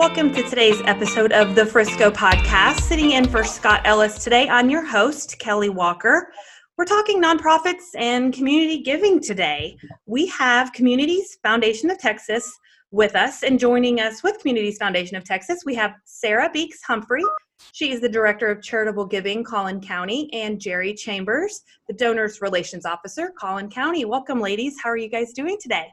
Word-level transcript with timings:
Welcome 0.00 0.32
to 0.32 0.42
today's 0.44 0.80
episode 0.86 1.30
of 1.30 1.54
the 1.54 1.66
Frisco 1.66 2.10
Podcast. 2.10 2.80
Sitting 2.80 3.10
in 3.10 3.28
for 3.28 3.44
Scott 3.44 3.82
Ellis 3.84 4.24
today, 4.24 4.48
I'm 4.48 4.70
your 4.70 4.82
host, 4.82 5.38
Kelly 5.38 5.68
Walker. 5.68 6.32
We're 6.78 6.86
talking 6.86 7.22
nonprofits 7.22 7.94
and 7.94 8.32
community 8.32 8.78
giving 8.78 9.20
today. 9.20 9.76
We 10.06 10.26
have 10.28 10.72
Communities 10.72 11.36
Foundation 11.42 11.90
of 11.90 11.98
Texas 11.98 12.50
with 12.90 13.14
us, 13.14 13.42
and 13.42 13.58
joining 13.58 14.00
us 14.00 14.22
with 14.22 14.38
Communities 14.38 14.78
Foundation 14.78 15.18
of 15.18 15.24
Texas, 15.24 15.64
we 15.66 15.74
have 15.74 15.92
Sarah 16.06 16.48
Beeks 16.50 16.82
Humphrey. 16.82 17.24
She 17.72 17.92
is 17.92 18.00
the 18.00 18.08
Director 18.08 18.50
of 18.50 18.62
Charitable 18.62 19.04
Giving, 19.04 19.44
Collin 19.44 19.82
County, 19.82 20.30
and 20.32 20.58
Jerry 20.58 20.94
Chambers, 20.94 21.60
the 21.88 21.94
Donors 21.94 22.40
Relations 22.40 22.86
Officer, 22.86 23.34
Collin 23.38 23.68
County. 23.68 24.06
Welcome, 24.06 24.40
ladies. 24.40 24.76
How 24.82 24.88
are 24.88 24.96
you 24.96 25.10
guys 25.10 25.34
doing 25.34 25.58
today? 25.60 25.88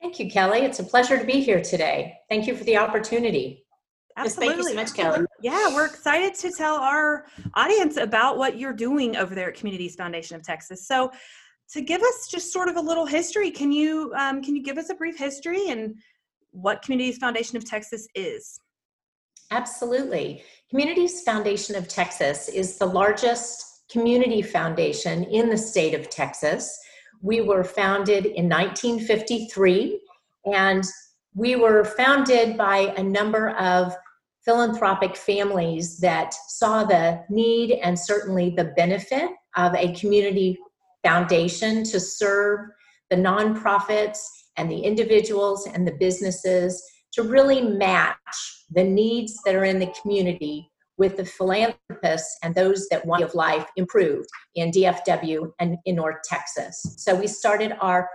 Thank 0.00 0.20
you, 0.20 0.30
Kelly. 0.30 0.60
It's 0.60 0.78
a 0.78 0.84
pleasure 0.84 1.18
to 1.18 1.24
be 1.24 1.40
here 1.40 1.60
today. 1.60 2.18
Thank 2.28 2.46
you 2.46 2.56
for 2.56 2.64
the 2.64 2.76
opportunity. 2.76 3.64
Absolutely. 4.16 4.46
Yes, 4.46 4.56
thank 4.56 4.64
you 4.64 4.70
so 4.70 4.74
much, 4.74 4.94
Kelly. 4.94 5.26
Yeah, 5.42 5.74
we're 5.74 5.86
excited 5.86 6.34
to 6.34 6.52
tell 6.52 6.76
our 6.76 7.26
audience 7.54 7.96
about 7.96 8.36
what 8.36 8.58
you're 8.58 8.72
doing 8.72 9.16
over 9.16 9.34
there 9.34 9.48
at 9.48 9.54
Communities 9.54 9.94
Foundation 9.94 10.36
of 10.36 10.42
Texas. 10.42 10.86
So, 10.86 11.10
to 11.72 11.82
give 11.82 12.00
us 12.00 12.28
just 12.28 12.52
sort 12.52 12.68
of 12.68 12.76
a 12.76 12.80
little 12.80 13.06
history, 13.06 13.50
can 13.50 13.70
you 13.70 14.12
um, 14.16 14.42
can 14.42 14.56
you 14.56 14.62
give 14.62 14.78
us 14.78 14.90
a 14.90 14.94
brief 14.94 15.18
history 15.18 15.68
and 15.68 15.94
what 16.50 16.82
Communities 16.82 17.18
Foundation 17.18 17.56
of 17.56 17.64
Texas 17.64 18.08
is? 18.14 18.60
Absolutely. 19.50 20.42
Communities 20.70 21.22
Foundation 21.22 21.76
of 21.76 21.88
Texas 21.88 22.48
is 22.48 22.78
the 22.78 22.86
largest 22.86 23.84
community 23.90 24.42
foundation 24.42 25.24
in 25.24 25.48
the 25.48 25.56
state 25.56 25.94
of 25.94 26.10
Texas. 26.10 26.78
We 27.20 27.40
were 27.40 27.64
founded 27.64 28.26
in 28.26 28.48
1953, 28.48 30.00
and 30.46 30.84
we 31.34 31.56
were 31.56 31.84
founded 31.84 32.56
by 32.56 32.94
a 32.96 33.02
number 33.02 33.50
of 33.50 33.94
philanthropic 34.44 35.16
families 35.16 35.98
that 35.98 36.32
saw 36.48 36.84
the 36.84 37.22
need 37.28 37.72
and 37.82 37.98
certainly 37.98 38.50
the 38.50 38.72
benefit 38.76 39.30
of 39.56 39.74
a 39.74 39.92
community 39.94 40.58
foundation 41.04 41.84
to 41.84 42.00
serve 42.00 42.60
the 43.10 43.16
nonprofits 43.16 44.18
and 44.56 44.70
the 44.70 44.80
individuals 44.80 45.66
and 45.66 45.86
the 45.86 45.92
businesses 45.92 46.82
to 47.12 47.22
really 47.22 47.62
match 47.62 48.16
the 48.70 48.84
needs 48.84 49.38
that 49.44 49.54
are 49.54 49.64
in 49.64 49.78
the 49.78 49.92
community 50.00 50.70
with 50.98 51.16
the 51.16 51.24
philanthropists 51.24 52.36
and 52.42 52.54
those 52.54 52.88
that 52.88 53.06
want 53.06 53.22
of 53.22 53.34
life 53.34 53.66
improved 53.76 54.28
in 54.56 54.70
DFW 54.70 55.52
and 55.60 55.78
in 55.84 55.94
North 55.94 56.22
Texas. 56.24 56.96
So 56.98 57.14
we 57.14 57.28
started 57.28 57.72
our 57.80 58.08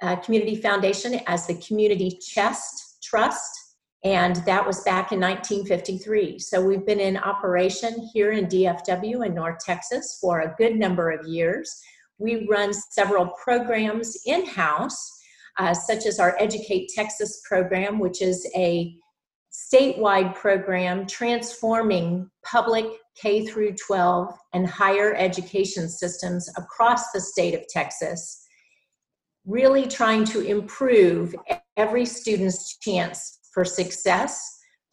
uh, 0.00 0.16
community 0.16 0.56
foundation 0.56 1.20
as 1.26 1.46
the 1.46 1.54
Community 1.56 2.18
Chest 2.20 3.02
Trust, 3.02 3.50
and 4.04 4.36
that 4.46 4.64
was 4.64 4.82
back 4.84 5.10
in 5.10 5.20
1953. 5.20 6.38
So 6.38 6.64
we've 6.64 6.86
been 6.86 7.00
in 7.00 7.16
operation 7.16 8.08
here 8.12 8.30
in 8.30 8.46
DFW 8.46 9.26
and 9.26 9.34
North 9.34 9.58
Texas 9.58 10.18
for 10.20 10.40
a 10.40 10.54
good 10.56 10.76
number 10.76 11.10
of 11.10 11.26
years. 11.26 11.80
We 12.18 12.46
run 12.48 12.72
several 12.72 13.26
programs 13.42 14.16
in 14.26 14.46
house, 14.46 15.20
uh, 15.58 15.74
such 15.74 16.06
as 16.06 16.20
our 16.20 16.36
Educate 16.38 16.90
Texas 16.94 17.42
program, 17.48 17.98
which 17.98 18.22
is 18.22 18.48
a 18.54 18.96
statewide 19.58 20.34
program 20.34 21.06
transforming 21.06 22.30
public 22.44 22.86
K 23.20 23.44
through 23.44 23.74
12 23.74 24.32
and 24.54 24.66
higher 24.66 25.14
education 25.14 25.88
systems 25.88 26.48
across 26.56 27.10
the 27.10 27.20
state 27.20 27.54
of 27.54 27.66
Texas, 27.68 28.46
really 29.44 29.86
trying 29.86 30.24
to 30.26 30.40
improve 30.40 31.34
every 31.76 32.04
student's 32.04 32.78
chance 32.78 33.40
for 33.52 33.64
success 33.64 34.40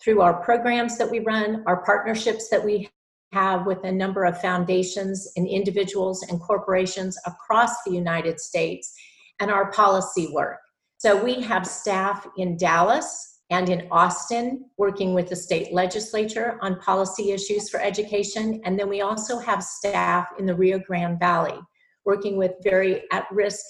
through 0.03 0.21
our 0.21 0.41
programs 0.41 0.97
that 0.97 1.09
we 1.09 1.19
run, 1.19 1.63
our 1.67 1.83
partnerships 1.83 2.49
that 2.49 2.64
we 2.64 2.89
have 3.33 3.65
with 3.65 3.83
a 3.83 3.92
number 3.92 4.23
of 4.23 4.39
foundations 4.42 5.32
and 5.36 5.47
individuals 5.47 6.23
and 6.30 6.39
corporations 6.42 7.17
across 7.26 7.83
the 7.83 7.92
United 7.92 8.39
States, 8.39 8.93
and 9.39 9.52
our 9.52 9.71
policy 9.71 10.30
work. 10.32 10.58
So 10.97 11.21
we 11.21 11.42
have 11.42 11.67
staff 11.67 12.26
in 12.37 12.58
Dallas, 12.58 13.34
and 13.52 13.70
in 13.70 13.88
Austin, 13.92 14.66
working 14.78 15.14
with 15.14 15.30
the 15.30 15.36
state 15.36 15.72
legislature 15.72 16.58
on 16.61 16.80
policy 16.80 17.32
issues 17.32 17.70
for 17.70 17.80
education. 17.80 18.60
And 18.66 18.78
then 18.80 18.89
we 18.89 19.02
also 19.02 19.38
have 19.38 19.64
staff 19.64 20.28
in 20.39 20.45
the 20.45 20.56
Rio 20.56 20.80
Grande 20.80 21.20
Valley 21.20 21.60
working 22.06 22.38
with 22.38 22.52
very 22.64 23.04
at 23.11 23.26
risk 23.32 23.66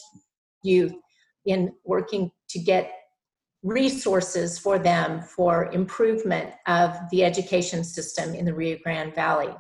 youth 0.63 0.94
in 1.46 1.72
working 1.84 2.31
to 2.50 2.59
get 2.59 2.91
resources 3.63 4.59
for 4.59 4.78
them 4.78 5.22
for 5.22 5.72
improvement 5.72 6.52
of 6.68 6.96
the 7.12 7.24
education 7.24 7.84
system 7.84 8.36
in 8.36 8.46
the 8.46 8.53
Rio 8.53 8.78
Grande 8.84 9.13
Valley. 9.16 9.53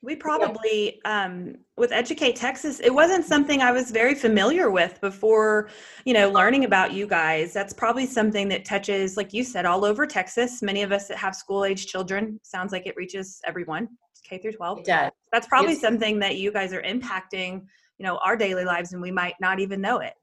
We 0.00 0.14
probably, 0.14 1.00
um, 1.04 1.56
with 1.76 1.90
Educate 1.90 2.36
Texas, 2.36 2.78
it 2.78 2.94
wasn't 2.94 3.24
something 3.24 3.62
I 3.62 3.72
was 3.72 3.90
very 3.90 4.14
familiar 4.14 4.70
with 4.70 5.00
before, 5.00 5.70
you 6.04 6.14
know, 6.14 6.30
learning 6.30 6.64
about 6.64 6.92
you 6.92 7.06
guys. 7.06 7.52
That's 7.52 7.72
probably 7.72 8.06
something 8.06 8.48
that 8.48 8.64
touches, 8.64 9.16
like 9.16 9.32
you 9.32 9.42
said, 9.42 9.66
all 9.66 9.84
over 9.84 10.06
Texas. 10.06 10.62
Many 10.62 10.82
of 10.82 10.92
us 10.92 11.08
that 11.08 11.18
have 11.18 11.34
school 11.34 11.64
age 11.64 11.86
children, 11.86 12.38
sounds 12.44 12.70
like 12.70 12.86
it 12.86 12.96
reaches 12.96 13.40
everyone, 13.44 13.88
K 14.22 14.38
through 14.38 14.52
12. 14.52 14.78
It 14.78 14.84
does. 14.84 15.10
That's 15.32 15.48
probably 15.48 15.72
it's, 15.72 15.80
something 15.80 16.20
that 16.20 16.36
you 16.36 16.52
guys 16.52 16.72
are 16.72 16.82
impacting, 16.82 17.64
you 17.98 18.06
know, 18.06 18.20
our 18.24 18.36
daily 18.36 18.64
lives 18.64 18.92
and 18.92 19.02
we 19.02 19.10
might 19.10 19.34
not 19.40 19.58
even 19.58 19.80
know 19.80 19.98
it. 19.98 20.14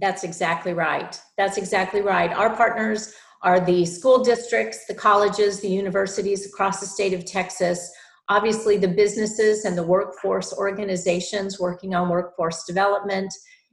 That's 0.00 0.24
exactly 0.24 0.74
right. 0.74 1.20
That's 1.38 1.56
exactly 1.56 2.00
right. 2.00 2.32
Our 2.32 2.56
partners 2.56 3.14
are 3.42 3.60
the 3.60 3.84
school 3.84 4.24
districts, 4.24 4.86
the 4.86 4.94
colleges, 4.94 5.60
the 5.60 5.68
universities 5.68 6.46
across 6.46 6.80
the 6.80 6.86
state 6.86 7.12
of 7.12 7.24
Texas 7.24 7.92
Obviously, 8.28 8.78
the 8.78 8.88
businesses 8.88 9.64
and 9.64 9.76
the 9.76 9.82
workforce 9.82 10.52
organizations 10.54 11.60
working 11.60 11.94
on 11.94 12.08
workforce 12.08 12.64
development, 12.64 13.32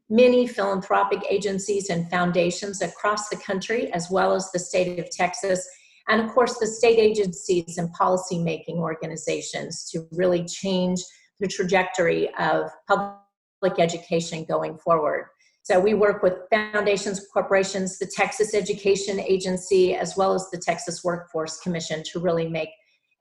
many 0.09 0.45
philanthropic 0.45 1.21
agencies 1.29 1.89
and 1.89 2.09
foundations 2.09 2.81
across 2.81 3.29
the 3.29 3.37
country, 3.37 3.91
as 3.93 4.09
well 4.11 4.33
as 4.33 4.51
the 4.51 4.59
state 4.59 4.99
of 4.99 5.09
Texas, 5.09 5.65
and 6.09 6.19
of 6.19 6.29
course, 6.31 6.57
the 6.57 6.67
state 6.67 6.99
agencies 6.99 7.77
and 7.77 7.95
policymaking 7.95 8.77
organizations 8.77 9.89
to 9.91 10.05
really 10.11 10.43
change 10.43 10.99
the 11.39 11.47
trajectory 11.47 12.29
of 12.35 12.69
public 12.87 13.79
education 13.79 14.43
going 14.43 14.77
forward. 14.79 15.27
So 15.63 15.79
we 15.79 15.93
work 15.93 16.23
with 16.23 16.33
foundations, 16.49 17.25
corporations, 17.31 17.99
the 17.99 18.11
Texas 18.13 18.53
Education 18.53 19.19
Agency, 19.19 19.95
as 19.95 20.17
well 20.17 20.33
as 20.33 20.49
the 20.51 20.57
Texas 20.57 21.03
Workforce 21.03 21.59
Commission 21.59 22.03
to 22.11 22.19
really 22.19 22.49
make 22.49 22.69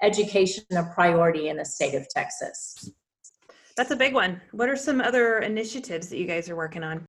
education 0.03 0.65
a 0.73 0.85
priority 0.95 1.49
in 1.49 1.57
the 1.57 1.65
state 1.65 1.95
of 1.95 2.09
Texas. 2.09 2.91
That's 3.77 3.91
a 3.91 3.97
big 3.97 4.15
one. 4.15 4.41
What 4.53 4.69
are 4.69 4.77
some 4.77 5.01
other 5.01 5.39
initiatives 5.39 6.09
that 6.09 6.19
you 6.19 6.27
guys 6.27 6.49
are 6.49 6.57
working 6.57 6.83
on? 6.83 7.07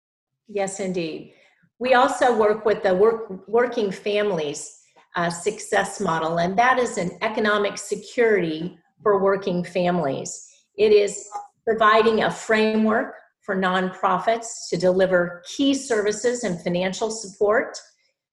Yes, 0.48 0.80
indeed. 0.80 1.34
We 1.80 1.96
also 1.96 2.38
work 2.38 2.66
with 2.66 2.84
the 2.84 2.94
work, 2.94 3.48
Working 3.48 3.92
Families 3.92 4.78
uh, 5.16 5.30
Success 5.30 6.00
Model, 6.00 6.40
and 6.40 6.58
that 6.58 6.78
is 6.78 6.98
an 6.98 7.18
economic 7.22 7.78
security 7.78 8.78
for 9.02 9.22
working 9.22 9.64
families. 9.64 10.48
It 10.78 10.92
is 10.92 11.28
providing 11.66 12.24
a 12.24 12.32
framework 12.32 13.16
for 13.42 13.56
nonprofits 13.56 14.70
to 14.70 14.78
deliver 14.78 15.42
key 15.46 15.74
services 15.74 16.44
and 16.44 16.62
financial 16.62 17.10
support 17.10 17.78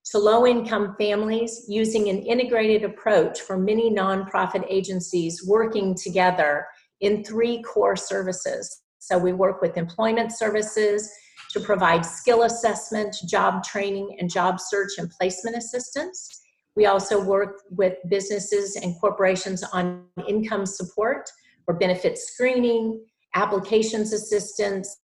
to 0.06 0.19
low 0.19 0.47
income 0.47 0.94
families 0.98 1.66
using 1.69 2.09
an 2.09 2.19
integrated 2.19 2.84
approach 2.84 3.41
for 3.41 3.59
many 3.59 3.91
nonprofit 3.91 4.64
agencies 4.69 5.47
working 5.47 5.94
together 5.94 6.66
in 7.00 7.22
three 7.25 7.62
core 7.62 7.97
services. 7.97 8.82
So 8.98 9.19
we 9.19 9.32
work 9.32 9.60
with 9.60 9.76
employment 9.76 10.32
services 10.32 11.10
to 11.53 11.60
provide 11.60 12.04
skill 12.04 12.42
assessment, 12.42 13.17
job 13.26 13.64
training, 13.64 14.17
and 14.19 14.31
job 14.31 14.61
search 14.61 14.93
and 14.99 15.11
placement 15.11 15.56
assistance. 15.56 16.43
We 16.76 16.87
also 16.87 17.22
work 17.22 17.62
with 17.70 17.94
businesses 18.08 18.76
and 18.76 18.94
corporations 19.00 19.62
on 19.62 20.05
income 20.26 20.67
support 20.67 21.28
or 21.67 21.75
benefit 21.75 22.19
screening, 22.19 23.05
applications 23.34 24.12
assistance, 24.12 24.96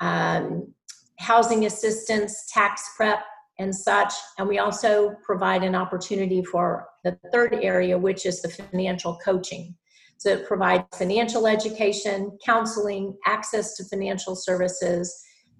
um, 0.00 0.72
housing 1.18 1.66
assistance, 1.66 2.50
tax 2.52 2.82
prep, 2.96 3.20
and 3.60 3.74
such. 3.74 4.12
And 4.38 4.48
we 4.48 4.58
also 4.58 5.14
provide 5.22 5.62
an 5.62 5.74
opportunity 5.74 6.42
for 6.42 6.88
the 7.04 7.16
third 7.32 7.54
area, 7.54 7.96
which 7.96 8.26
is 8.26 8.42
the 8.42 8.48
financial 8.48 9.18
coaching. 9.24 9.76
So 10.16 10.30
it 10.30 10.48
provides 10.48 10.84
financial 10.94 11.46
education, 11.46 12.36
counseling, 12.44 13.16
access 13.26 13.76
to 13.76 13.84
financial 13.84 14.34
services. 14.34 15.14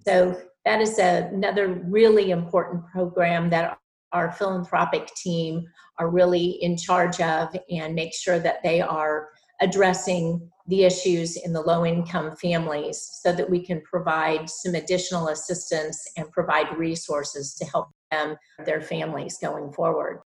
So 0.05 0.39
that 0.65 0.81
is 0.81 0.97
another 0.99 1.81
really 1.85 2.31
important 2.31 2.83
program 2.91 3.49
that 3.51 3.77
our 4.11 4.31
philanthropic 4.31 5.07
team 5.15 5.65
are 5.97 6.09
really 6.09 6.57
in 6.61 6.77
charge 6.77 7.21
of 7.21 7.55
and 7.69 7.95
make 7.95 8.13
sure 8.13 8.39
that 8.39 8.61
they 8.63 8.81
are 8.81 9.29
addressing 9.61 10.49
the 10.71 10.83
issues 10.85 11.35
in 11.35 11.53
the 11.53 11.61
low 11.61 11.85
income 11.85 12.35
families 12.37 13.19
so 13.21 13.31
that 13.33 13.47
we 13.47 13.63
can 13.63 13.81
provide 13.81 14.49
some 14.49 14.73
additional 14.73 15.27
assistance 15.27 16.03
and 16.17 16.31
provide 16.31 16.75
resources 16.77 17.53
to 17.55 17.65
help 17.65 17.89
them 18.09 18.35
their 18.65 18.81
families 18.81 19.37
going 19.37 19.71
forward 19.73 20.21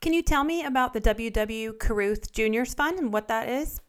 Can 0.00 0.12
you 0.12 0.22
tell 0.22 0.44
me 0.44 0.64
about 0.64 0.92
the 0.92 1.00
W.W. 1.00 1.72
Caruth 1.80 2.30
Juniors 2.32 2.74
Fund 2.74 2.98
and 2.98 3.12
what 3.12 3.26
that 3.28 3.48
is? 3.48 3.80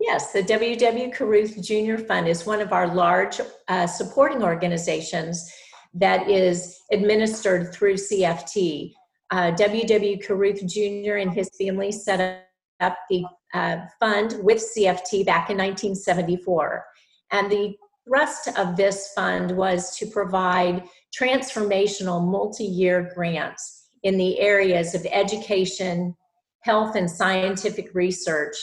Yes, 0.00 0.32
the 0.32 0.42
W.W. 0.42 1.12
Caruth 1.12 1.60
Junior 1.62 1.98
Fund 1.98 2.28
is 2.28 2.46
one 2.46 2.60
of 2.60 2.72
our 2.72 2.86
large 2.86 3.40
uh, 3.68 3.86
supporting 3.86 4.42
organizations 4.42 5.52
that 5.94 6.28
is 6.28 6.80
administered 6.92 7.72
through 7.72 7.94
CFT. 7.94 8.92
Uh, 9.30 9.50
W.W. 9.52 10.18
Caruth 10.22 10.66
Jr. 10.66 11.16
and 11.16 11.32
his 11.32 11.50
family 11.58 11.92
set 11.92 12.47
up 12.80 12.96
the 13.08 13.24
uh, 13.54 13.78
fund 13.98 14.36
with 14.42 14.58
CFT 14.58 15.24
back 15.24 15.50
in 15.50 15.56
1974. 15.56 16.84
And 17.30 17.50
the 17.50 17.74
thrust 18.06 18.48
of 18.56 18.76
this 18.76 19.12
fund 19.14 19.52
was 19.52 19.96
to 19.98 20.06
provide 20.06 20.84
transformational 21.18 22.26
multi 22.26 22.64
year 22.64 23.12
grants 23.14 23.86
in 24.02 24.16
the 24.16 24.38
areas 24.40 24.94
of 24.94 25.06
education, 25.10 26.14
health 26.60 26.96
and 26.96 27.10
scientific 27.10 27.94
research, 27.94 28.56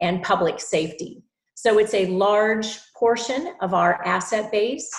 and 0.00 0.22
public 0.22 0.60
safety. 0.60 1.22
So 1.54 1.78
it's 1.78 1.94
a 1.94 2.06
large 2.06 2.78
portion 2.98 3.54
of 3.60 3.72
our 3.72 4.04
asset 4.04 4.50
base. 4.50 4.90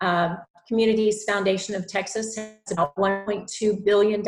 Uh, 0.00 0.36
Communities 0.68 1.24
Foundation 1.24 1.74
of 1.74 1.88
Texas 1.88 2.36
has 2.36 2.54
about 2.70 2.94
$1.2 2.94 3.84
billion 3.84 4.22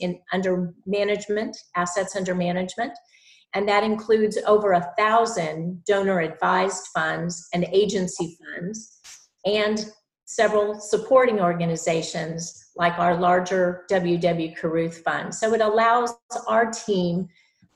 in 0.00 0.20
under 0.34 0.74
management, 0.84 1.56
assets 1.76 2.14
under 2.14 2.34
management, 2.34 2.92
and 3.54 3.68
that 3.68 3.82
includes 3.82 4.38
over 4.46 4.72
a 4.72 4.92
thousand 4.98 5.84
donor 5.86 6.20
advised 6.20 6.86
funds 6.94 7.48
and 7.54 7.64
agency 7.72 8.36
funds, 8.40 8.98
and 9.44 9.90
several 10.26 10.78
supporting 10.78 11.40
organizations 11.40 12.66
like 12.76 12.98
our 12.98 13.16
larger 13.16 13.86
WW 13.90 14.56
Caruth 14.56 14.98
Fund. 15.02 15.34
So 15.34 15.54
it 15.54 15.62
allows 15.62 16.14
our 16.46 16.70
team, 16.70 17.28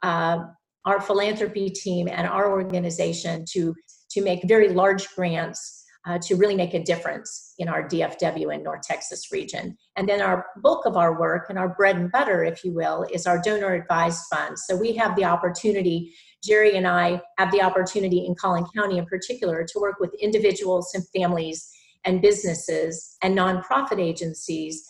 uh, 0.03 0.45
our 0.85 1.01
philanthropy 1.01 1.71
team, 1.71 2.09
and 2.09 2.27
our 2.27 2.51
organization 2.51 3.47
to, 3.53 3.75
to 4.11 4.23
make 4.23 4.47
very 4.47 4.69
large 4.69 5.09
grants 5.15 5.82
uh, 6.07 6.19
to 6.19 6.35
really 6.35 6.57
make 6.57 6.75
a 6.75 6.83
difference 6.83 7.55
in 7.59 7.69
our 7.69 7.87
DFW 7.89 8.53
and 8.53 8.65
North 8.65 8.83
Texas 8.83 9.31
region. 9.31 9.77
And 9.97 10.09
then 10.09 10.21
our 10.21 10.47
bulk 10.63 10.85
of 10.85 10.97
our 10.97 11.19
work 11.19 11.47
and 11.49 11.59
our 11.59 11.69
bread 11.69 11.97
and 11.97 12.11
butter, 12.11 12.45
if 12.45 12.65
you 12.65 12.73
will, 12.73 13.07
is 13.13 13.27
our 13.27 13.41
donor 13.41 13.75
advised 13.75 14.25
fund. 14.33 14.59
So 14.59 14.77
we 14.77 14.95
have 14.97 15.15
the 15.17 15.25
opportunity, 15.25 16.15
Jerry 16.43 16.77
and 16.77 16.89
I 16.89 17.21
have 17.39 17.53
the 17.53 17.63
opportunity 17.63 18.27
in 18.27 18.35
Collin 18.35 18.67
County 18.75 18.99
in 18.99 19.07
particular 19.07 19.65
to 19.65 19.79
work 19.79 20.01
with 20.01 20.13
individuals 20.15 20.91
and 20.95 21.05
families 21.15 21.71
and 22.05 22.21
businesses 22.21 23.17
and 23.23 23.39
nonprofit 23.39 24.01
agencies 24.01 24.85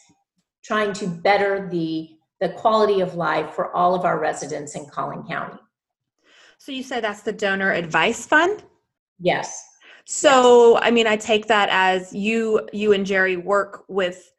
trying 0.65 0.95
to 0.95 1.07
better 1.07 1.69
the, 1.71 2.09
the 2.41 2.51
quality 2.51 3.01
of 3.01 3.17
life 3.17 3.55
for 3.55 3.75
all 3.77 3.95
of 3.95 4.07
our 4.07 4.19
residents 4.19 4.75
in 4.77 4.87
Collin 4.87 5.25
County. 5.25 5.59
So 6.57 6.73
you 6.73 6.83
said 6.83 7.05
that's 7.05 7.23
the 7.23 7.33
donor 7.33 7.73
advice 7.73 8.25
fund? 8.25 8.63
Yes. 9.19 9.63
So, 10.07 10.79
I 10.79 10.91
mean, 10.91 11.07
I 11.07 11.17
take 11.17 11.47
that 11.47 11.69
as 11.71 12.13
you 12.13 12.69
you 12.73 12.93
and 12.93 13.07
Jerry 13.07 13.37
work 13.37 13.85
with 13.89 14.33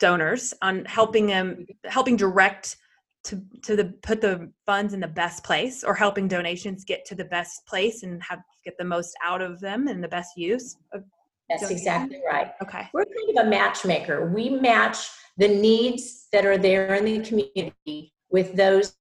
donors 0.00 0.52
on 0.62 0.84
helping 0.84 1.26
them 1.26 1.66
helping 1.84 2.16
direct 2.16 2.76
to 3.24 3.40
to 3.62 3.76
the 3.76 3.84
put 4.02 4.20
the 4.20 4.50
funds 4.66 4.94
in 4.94 5.00
the 5.00 5.08
best 5.08 5.44
place 5.44 5.84
or 5.84 5.94
helping 5.94 6.26
donations 6.26 6.84
get 6.84 7.04
to 7.06 7.14
the 7.14 7.24
best 7.24 7.64
place 7.66 8.02
and 8.02 8.22
have 8.22 8.40
get 8.64 8.76
the 8.78 8.84
most 8.84 9.14
out 9.24 9.42
of 9.42 9.60
them 9.60 9.88
and 9.88 10.02
the 10.02 10.08
best 10.08 10.36
use 10.36 10.76
of 10.92 11.04
That's 11.48 11.62
donation. 11.62 11.78
exactly 11.78 12.20
right. 12.28 12.52
Okay. 12.62 12.88
We're 12.92 13.04
kind 13.04 13.38
of 13.38 13.46
a 13.46 13.48
matchmaker. 13.48 14.32
We 14.32 14.50
match 14.50 15.08
the 15.36 15.48
needs 15.48 16.28
that 16.32 16.44
are 16.44 16.58
there 16.58 16.94
in 16.94 17.04
the 17.04 17.20
community 17.20 18.12
with 18.30 18.54
those 18.54 18.96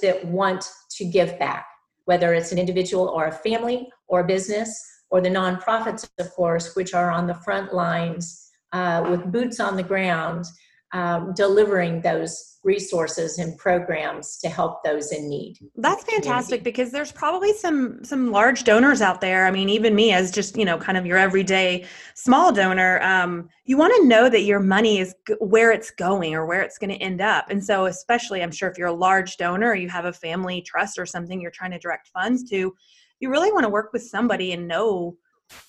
that 0.00 0.24
want 0.24 0.70
to 0.96 1.04
give 1.04 1.38
back, 1.38 1.66
whether 2.04 2.34
it's 2.34 2.52
an 2.52 2.58
individual 2.58 3.08
or 3.08 3.26
a 3.26 3.32
family 3.32 3.88
or 4.08 4.20
a 4.20 4.24
business 4.24 4.91
or 5.12 5.20
the 5.20 5.28
nonprofits, 5.28 6.08
of 6.18 6.30
course, 6.32 6.74
which 6.74 6.94
are 6.94 7.10
on 7.10 7.26
the 7.26 7.34
front 7.34 7.74
lines 7.74 8.50
uh, 8.72 9.06
with 9.10 9.30
boots 9.30 9.60
on 9.60 9.76
the 9.76 9.82
ground, 9.82 10.46
um, 10.94 11.34
delivering 11.36 12.00
those 12.00 12.58
resources 12.64 13.38
and 13.38 13.58
programs 13.58 14.38
to 14.38 14.48
help 14.48 14.82
those 14.84 15.12
in 15.12 15.28
need. 15.28 15.58
That's 15.76 16.04
fantastic 16.04 16.62
because 16.62 16.92
there's 16.92 17.12
probably 17.12 17.52
some 17.52 18.02
some 18.04 18.30
large 18.30 18.64
donors 18.64 19.02
out 19.02 19.20
there. 19.20 19.46
I 19.46 19.50
mean, 19.50 19.68
even 19.68 19.94
me 19.94 20.12
as 20.12 20.30
just 20.30 20.56
you 20.56 20.64
know 20.64 20.78
kind 20.78 20.96
of 20.96 21.04
your 21.04 21.18
everyday 21.18 21.84
small 22.14 22.50
donor, 22.50 23.02
um, 23.02 23.50
you 23.66 23.76
want 23.76 23.92
to 23.96 24.08
know 24.08 24.30
that 24.30 24.42
your 24.42 24.60
money 24.60 24.98
is 24.98 25.14
g- 25.28 25.34
where 25.40 25.72
it's 25.72 25.90
going 25.90 26.34
or 26.34 26.46
where 26.46 26.62
it's 26.62 26.78
going 26.78 26.90
to 26.90 27.02
end 27.02 27.20
up. 27.20 27.50
And 27.50 27.62
so, 27.62 27.84
especially, 27.84 28.42
I'm 28.42 28.52
sure 28.52 28.70
if 28.70 28.78
you're 28.78 28.88
a 28.88 28.94
large 28.94 29.36
donor, 29.36 29.70
or 29.70 29.74
you 29.74 29.90
have 29.90 30.06
a 30.06 30.12
family 30.12 30.62
trust 30.62 30.98
or 30.98 31.04
something 31.04 31.38
you're 31.38 31.50
trying 31.50 31.72
to 31.72 31.78
direct 31.78 32.08
funds 32.08 32.48
to 32.50 32.74
you 33.22 33.30
really 33.30 33.52
want 33.52 33.62
to 33.62 33.70
work 33.70 33.92
with 33.92 34.02
somebody 34.02 34.52
and 34.52 34.66
know 34.66 35.16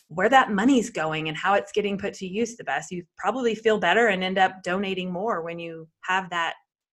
where 0.07 0.29
that 0.29 0.51
money's 0.51 0.89
going 0.89 1.27
and 1.27 1.38
how 1.38 1.53
it's 1.53 1.71
getting 1.71 1.97
put 1.97 2.13
to 2.15 2.27
use 2.27 2.57
the 2.57 2.63
best. 2.63 2.91
You 2.91 3.03
probably 3.17 3.53
feel 3.53 3.77
better 3.77 4.07
and 4.07 4.23
end 4.23 4.39
up 4.39 4.63
donating 4.63 5.13
more 5.13 5.44
when 5.44 5.59
you 5.59 5.88
have 6.01 6.29
that 6.31 6.55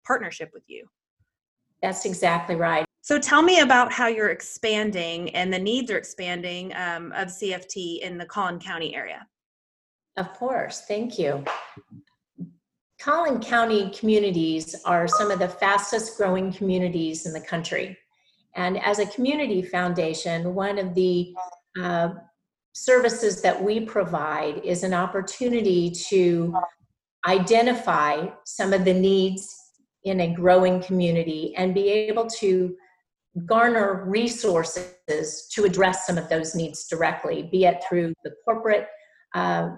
partnership 0.06 0.52
with 0.54 0.64
you. 0.68 0.86
That's 1.82 2.06
exactly 2.06 2.56
right. 2.56 2.86
So 3.02 3.20
tell 3.20 3.42
me 3.42 3.60
about 3.60 3.92
how 3.92 4.08
you're 4.08 4.30
expanding 4.30 5.30
and 5.32 5.52
the 5.52 5.60
needs 5.60 5.92
are 5.92 5.98
expanding 5.98 6.74
um, 6.76 7.12
of 7.14 7.30
CFT 7.30 8.00
in 8.00 8.18
the 8.18 8.26
Collin 8.26 8.60
County 8.60 8.96
area. 8.96 9.26
Of 10.16 10.32
course, 10.34 10.84
thank 10.88 11.18
you. 11.18 11.44
Collin 13.00 13.42
County 13.42 13.90
communities 13.90 14.76
are 14.86 15.08
some 15.08 15.32
of 15.32 15.40
the 15.40 15.50
fastest 15.50 16.16
growing 16.16 16.54
communities 16.54 17.26
in 17.26 17.34
the 17.34 17.42
country. 17.42 17.98
And 18.56 18.80
as 18.82 19.00
a 19.00 19.06
community 19.06 19.62
foundation, 19.62 20.54
one 20.54 20.78
of 20.78 20.94
the 20.94 21.34
uh, 21.82 22.10
services 22.74 23.42
that 23.42 23.62
we 23.62 23.82
provide 23.82 24.62
is 24.64 24.84
an 24.84 24.94
opportunity 24.94 25.90
to 26.10 26.56
identify 27.28 28.28
some 28.46 28.74
of 28.74 28.86
the 28.86 28.94
needs 28.94 29.56
in 30.04 30.20
a 30.22 30.34
growing 30.34 30.82
community 30.82 31.54
and 31.56 31.74
be 31.74 31.88
able 31.90 32.28
to 32.28 32.76
garner 33.46 34.06
resources 34.06 35.48
to 35.52 35.64
address 35.64 36.06
some 36.06 36.18
of 36.18 36.30
those 36.30 36.54
needs 36.54 36.88
directly, 36.88 37.44
be 37.52 37.66
it 37.66 37.84
through 37.88 38.14
the 38.24 38.32
corporate 38.46 38.88
uh, 39.34 39.70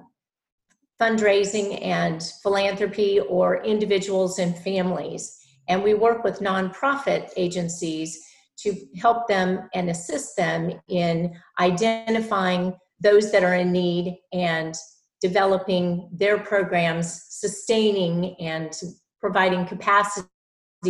fundraising 1.02 1.82
and 1.84 2.32
philanthropy 2.42 3.20
or 3.20 3.64
individuals 3.64 4.40
and 4.40 4.58
families. 4.58 5.38
And 5.68 5.84
we 5.84 5.94
work 5.94 6.24
with 6.24 6.40
nonprofit 6.40 7.30
agencies 7.38 8.22
to 8.58 8.76
help 9.00 9.28
them 9.28 9.70
and 9.74 9.90
assist 9.90 10.36
them 10.38 10.72
in 10.88 11.36
identifying 11.60 12.74
those 13.00 13.32
that 13.32 13.44
are 13.44 13.56
in 13.56 13.72
need 13.72 14.18
and 14.34 14.76
developing 15.22 16.10
their 16.14 16.40
programs, 16.40 17.26
sustaining 17.30 18.36
and 18.40 18.74
providing 19.20 19.66
capacity 19.66 20.28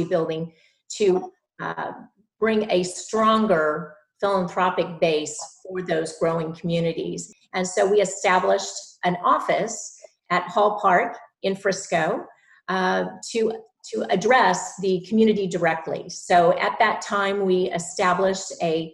building 0.09 0.51
to 0.89 1.31
uh, 1.61 1.91
bring 2.39 2.69
a 2.69 2.83
stronger 2.83 3.95
philanthropic 4.19 4.99
base 4.99 5.37
for 5.63 5.81
those 5.81 6.17
growing 6.19 6.53
communities. 6.53 7.33
And 7.53 7.67
so 7.67 7.89
we 7.89 8.01
established 8.01 8.73
an 9.03 9.17
office 9.23 9.99
at 10.29 10.43
Hall 10.43 10.79
Park 10.81 11.17
in 11.43 11.55
Frisco 11.55 12.25
uh, 12.67 13.05
to 13.31 13.53
to 13.91 14.05
address 14.09 14.75
the 14.81 15.05
community 15.07 15.47
directly. 15.47 16.09
So 16.09 16.57
at 16.57 16.77
that 16.79 17.01
time, 17.01 17.45
we 17.45 17.69
established 17.71 18.51
a 18.61 18.93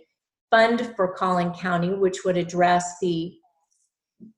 fund 0.49 0.93
for 0.95 1.13
Collin 1.13 1.53
County, 1.53 1.93
which 1.93 2.23
would 2.25 2.37
address 2.37 2.95
the, 3.01 3.33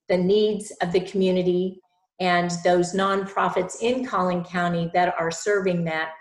the 0.10 0.18
needs 0.18 0.72
of 0.82 0.92
the 0.92 1.02
community 1.02 1.80
and 2.20 2.52
those 2.64 2.94
nonprofits 2.94 3.82
in 3.82 4.06
Collin 4.06 4.44
County 4.44 4.92
that 4.94 5.16
are 5.20 5.32
serving 5.32 5.84
that 5.86 6.12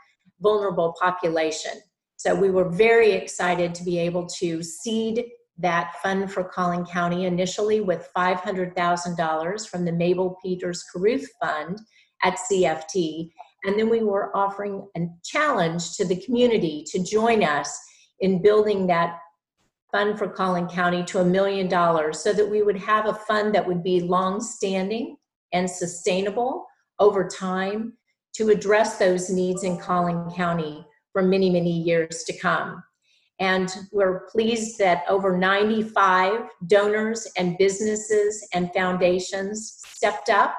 vulnerable 0.40 0.94
population. 1.00 1.72
So 2.16 2.34
we 2.34 2.50
were 2.50 2.68
very 2.68 3.12
excited 3.12 3.74
to 3.74 3.84
be 3.84 3.98
able 3.98 4.26
to 4.38 4.62
seed 4.62 5.24
that 5.58 5.94
fund 6.02 6.32
for 6.32 6.44
Collin 6.44 6.84
County 6.86 7.26
initially 7.26 7.80
with 7.80 8.08
$500,000 8.16 9.68
from 9.68 9.84
the 9.84 9.92
Mabel 9.92 10.38
Peters 10.42 10.84
Caruth 10.84 11.28
Fund 11.40 11.80
at 12.24 12.38
CFT 12.50 13.30
and 13.64 13.78
then 13.78 13.88
we 13.88 14.02
were 14.02 14.36
offering 14.36 14.86
a 14.96 15.06
challenge 15.24 15.96
to 15.96 16.04
the 16.04 16.20
community 16.22 16.84
to 16.88 17.02
join 17.02 17.42
us 17.44 17.78
in 18.20 18.42
building 18.42 18.86
that 18.86 19.18
fund 19.92 20.18
for 20.18 20.28
Collin 20.28 20.66
County 20.68 21.04
to 21.04 21.20
a 21.20 21.24
million 21.24 21.68
dollars 21.68 22.20
so 22.20 22.32
that 22.32 22.48
we 22.48 22.62
would 22.62 22.78
have 22.78 23.06
a 23.06 23.14
fund 23.14 23.54
that 23.54 23.66
would 23.66 23.82
be 23.82 24.00
long 24.00 24.40
standing 24.40 25.16
and 25.52 25.68
sustainable 25.68 26.66
over 26.98 27.28
time 27.28 27.92
to 28.34 28.48
address 28.48 28.96
those 28.96 29.28
needs 29.28 29.64
in 29.64 29.78
Collin 29.78 30.30
County 30.30 30.84
for 31.12 31.22
many, 31.22 31.50
many 31.50 31.82
years 31.82 32.24
to 32.24 32.38
come. 32.38 32.82
And 33.38 33.74
we're 33.92 34.26
pleased 34.30 34.78
that 34.78 35.04
over 35.08 35.36
95 35.36 36.48
donors 36.68 37.26
and 37.36 37.58
businesses 37.58 38.46
and 38.54 38.72
foundations 38.72 39.82
stepped 39.84 40.30
up 40.30 40.54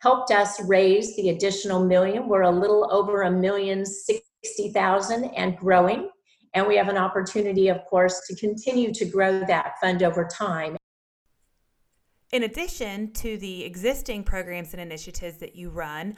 helped 0.00 0.30
us 0.30 0.60
raise 0.62 1.16
the 1.16 1.30
additional 1.30 1.84
million. 1.84 2.28
We're 2.28 2.42
a 2.42 2.50
little 2.50 2.88
over 2.92 3.22
a 3.22 3.30
million 3.30 3.84
six 3.84 4.20
60,000 4.44 5.24
and 5.36 5.56
growing. 5.56 6.10
And 6.54 6.66
we 6.66 6.76
have 6.76 6.88
an 6.88 6.96
opportunity, 6.96 7.68
of 7.68 7.84
course, 7.84 8.26
to 8.26 8.36
continue 8.36 8.92
to 8.94 9.04
grow 9.04 9.40
that 9.40 9.74
fund 9.80 10.02
over 10.02 10.26
time. 10.26 10.76
In 12.32 12.42
addition 12.42 13.12
to 13.14 13.38
the 13.38 13.64
existing 13.64 14.24
programs 14.24 14.72
and 14.72 14.80
initiatives 14.80 15.38
that 15.38 15.56
you 15.56 15.70
run, 15.70 16.16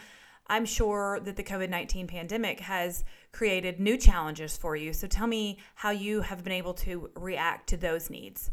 I'm 0.49 0.65
sure 0.65 1.21
that 1.21 1.37
the 1.37 1.45
COVID 1.45 1.69
19 1.69 2.09
pandemic 2.09 2.61
has 2.61 3.05
created 3.33 3.79
new 3.79 3.97
challenges 3.97 4.57
for 4.57 4.75
you. 4.75 4.93
So 4.93 5.07
tell 5.07 5.29
me 5.29 5.59
how 5.77 5.91
you 5.91 6.23
have 6.23 6.43
been 6.43 6.53
able 6.53 6.75
to 6.75 7.11
react 7.15 7.69
to 7.69 7.77
those 7.77 8.11
needs. 8.11 8.51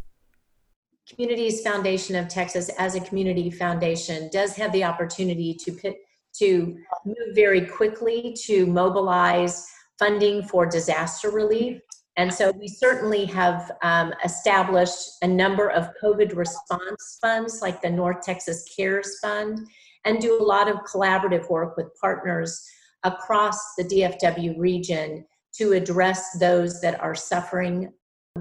Communities 1.09 1.61
Foundation 1.61 2.15
of 2.15 2.27
Texas, 2.27 2.69
as 2.77 2.95
a 2.95 2.99
community 2.99 3.49
foundation, 3.49 4.29
does 4.31 4.55
have 4.55 4.71
the 4.73 4.83
opportunity 4.83 5.53
to 5.53 5.71
pit, 5.71 5.97
to 6.37 6.77
move 7.05 7.33
very 7.33 7.65
quickly 7.65 8.35
to 8.45 8.65
mobilize 8.65 9.65
funding 9.97 10.43
for 10.43 10.65
disaster 10.65 11.31
relief. 11.31 11.79
And 12.17 12.33
so 12.33 12.51
we 12.59 12.67
certainly 12.67 13.25
have 13.25 13.71
um, 13.83 14.13
established 14.25 15.07
a 15.21 15.27
number 15.27 15.69
of 15.69 15.89
COVID 16.03 16.35
response 16.35 17.17
funds, 17.21 17.61
like 17.61 17.81
the 17.81 17.89
North 17.89 18.21
Texas 18.21 18.65
CARES 18.75 19.19
Fund, 19.21 19.59
and 20.03 20.19
do 20.19 20.39
a 20.39 20.43
lot 20.43 20.67
of 20.67 20.77
collaborative 20.77 21.49
work 21.49 21.77
with 21.77 21.87
partners 22.01 22.61
across 23.03 23.75
the 23.77 23.83
DFW 23.83 24.57
region 24.57 25.25
to 25.57 25.73
address 25.73 26.37
those 26.39 26.81
that 26.81 26.99
are 26.99 27.15
suffering. 27.15 27.93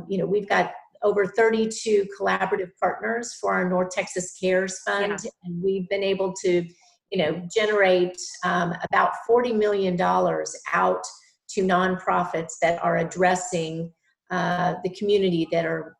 You 0.08 0.18
know, 0.18 0.26
we've 0.26 0.48
got 0.48 0.72
over 1.02 1.26
32 1.26 2.06
collaborative 2.18 2.70
partners 2.80 3.36
for 3.40 3.52
our 3.54 3.68
North 3.68 3.90
Texas 3.90 4.36
CARES 4.38 4.80
Fund, 4.80 5.18
yeah. 5.22 5.30
and 5.44 5.62
we've 5.62 5.88
been 5.88 6.02
able 6.02 6.32
to, 6.42 6.66
you 7.10 7.18
know, 7.18 7.46
generate 7.54 8.16
um, 8.44 8.74
about 8.90 9.12
40 9.26 9.52
million 9.52 9.96
dollars 9.96 10.56
out 10.72 11.04
to 11.50 11.62
nonprofits 11.62 12.54
that 12.62 12.82
are 12.82 12.98
addressing 12.98 13.92
uh, 14.30 14.74
the 14.82 14.90
community 14.90 15.46
that 15.52 15.64
are 15.64 15.96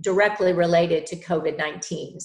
directly 0.00 0.52
related 0.52 1.06
to 1.06 1.16
COVID 1.16 1.58
19. 1.58 2.18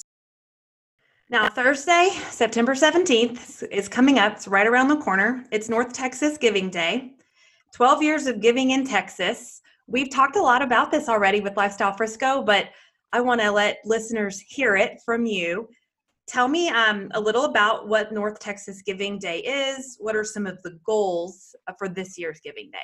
Now, 1.30 1.50
Thursday, 1.50 2.10
September 2.30 2.74
17th 2.74 3.64
is 3.70 3.90
coming 3.90 4.18
up. 4.18 4.34
It's 4.34 4.48
right 4.48 4.66
around 4.66 4.88
the 4.88 4.96
corner. 4.96 5.44
It's 5.52 5.68
North 5.68 5.92
Texas 5.92 6.38
Giving 6.38 6.70
Day. 6.70 7.16
12 7.74 8.02
years 8.02 8.28
of 8.28 8.40
giving 8.40 8.72
in 8.72 8.86
Texas. 8.86 9.62
We've 9.88 10.10
talked 10.10 10.36
a 10.36 10.42
lot 10.42 10.62
about 10.62 10.92
this 10.92 11.08
already 11.08 11.40
with 11.40 11.56
Lifestyle 11.56 11.94
Frisco, 11.94 12.44
but 12.44 12.70
I 13.14 13.22
want 13.22 13.40
to 13.40 13.52
let 13.52 13.80
listeners 13.86 14.40
hear 14.40 14.76
it 14.76 15.00
from 15.06 15.26
you. 15.26 15.70
Tell 16.28 16.50
me 16.50 16.68
um, 16.68 17.10
a 17.14 17.22
little 17.22 17.46
about 17.46 17.88
what 17.88 18.12
North 18.12 18.38
Texas 18.40 18.82
Giving 18.82 19.18
Day 19.18 19.40
is. 19.40 19.96
What 20.02 20.16
are 20.16 20.26
some 20.26 20.46
of 20.46 20.62
the 20.64 20.78
goals 20.86 21.56
for 21.78 21.88
this 21.88 22.18
year's 22.18 22.42
Giving 22.44 22.70
Day? 22.70 22.78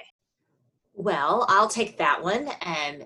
Well, 0.94 1.46
I'll 1.50 1.68
take 1.68 1.98
that 1.98 2.24
one. 2.24 2.50
And 2.62 3.06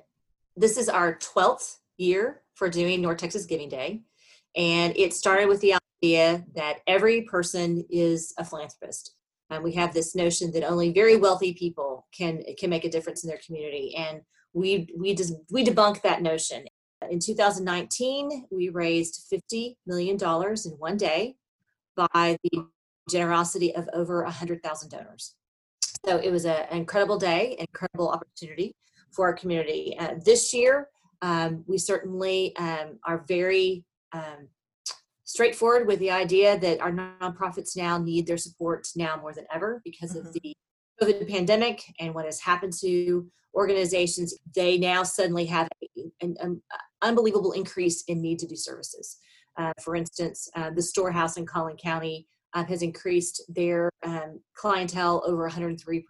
this 0.56 0.78
is 0.78 0.90
our 0.90 1.18
12th 1.18 1.78
year 1.98 2.44
for 2.54 2.70
doing 2.70 3.02
North 3.02 3.18
Texas 3.18 3.48
Giving 3.48 3.70
Day. 3.70 4.04
And 4.56 4.96
it 4.96 5.16
started 5.16 5.48
with 5.48 5.62
the 5.62 5.76
idea 6.04 6.46
that 6.56 6.80
every 6.86 7.24
person 7.24 7.84
is 7.90 8.34
a 8.38 8.46
philanthropist. 8.46 9.17
And 9.50 9.64
we 9.64 9.74
have 9.74 9.94
this 9.94 10.16
notion 10.16 10.52
that 10.52 10.64
only 10.64 10.92
very 10.92 11.16
wealthy 11.16 11.54
people 11.54 12.06
can 12.16 12.44
can 12.58 12.70
make 12.70 12.86
a 12.86 12.90
difference 12.90 13.24
in 13.24 13.30
their 13.30 13.40
community. 13.46 13.96
And 13.96 14.22
we 14.54 14.90
we 14.98 15.16
just 15.16 15.34
we 15.50 15.64
debunk 15.64 16.02
that 16.02 16.22
notion. 16.22 16.66
In 17.10 17.20
2019, 17.20 18.48
we 18.52 18.70
raised 18.70 19.28
$50 19.32 19.76
million 19.86 20.18
in 20.20 20.72
one 20.80 20.98
day 20.98 21.36
by 21.96 22.38
the 22.44 22.66
generosity 23.10 23.76
of 23.76 23.88
over 23.94 24.24
100,000 24.24 24.90
donors. 24.90 25.36
So 26.06 26.18
it 26.18 26.32
was 26.32 26.46
a, 26.46 26.72
an 26.72 26.80
incredible 26.80 27.18
day, 27.18 27.56
incredible 27.60 28.10
opportunity 28.10 28.76
for 29.12 29.28
our 29.28 29.34
community. 29.34 29.96
Uh, 30.00 30.16
this 30.26 30.54
year, 30.54 30.90
um, 31.22 31.64
we 31.68 31.78
certainly 31.78 32.56
um, 32.58 33.00
are 33.06 33.24
very 33.28 33.84
um, 34.14 34.48
straightforward 35.28 35.86
with 35.88 36.00
the 36.00 36.10
idea 36.10 36.58
that 36.58 36.80
our 36.80 36.92
nonprofits 36.92 37.76
now 37.76 37.98
need 37.98 38.26
their 38.26 38.38
support 38.38 38.88
now 38.96 39.18
more 39.18 39.34
than 39.34 39.46
ever 39.54 39.82
because 39.84 40.16
mm-hmm. 40.16 40.26
of 40.26 40.34
the 40.34 40.56
COVID 41.02 41.30
pandemic 41.30 41.84
and 42.00 42.16
what 42.16 42.26
has 42.26 42.40
happened 42.40 42.74
to 42.80 43.30
organizations. 43.54 44.34
They 44.56 44.78
now 44.78 45.04
suddenly 45.04 45.46
have 45.48 45.68
an, 46.22 46.36
an 46.40 46.62
unbelievable 47.02 47.52
increase 47.52 48.04
in 48.04 48.22
need 48.22 48.40
to 48.40 48.48
do 48.48 48.56
services. 48.56 49.18
Uh, 49.58 49.74
for 49.84 49.96
instance, 49.96 50.50
uh, 50.56 50.70
the 50.70 50.82
storehouse 50.82 51.36
in 51.36 51.46
Collin 51.46 51.76
County 51.76 52.26
uh, 52.54 52.64
has 52.64 52.82
increased 52.82 53.44
their 53.50 53.90
um, 54.06 54.40
clientele 54.56 55.22
over 55.26 55.50
103% 55.50 56.04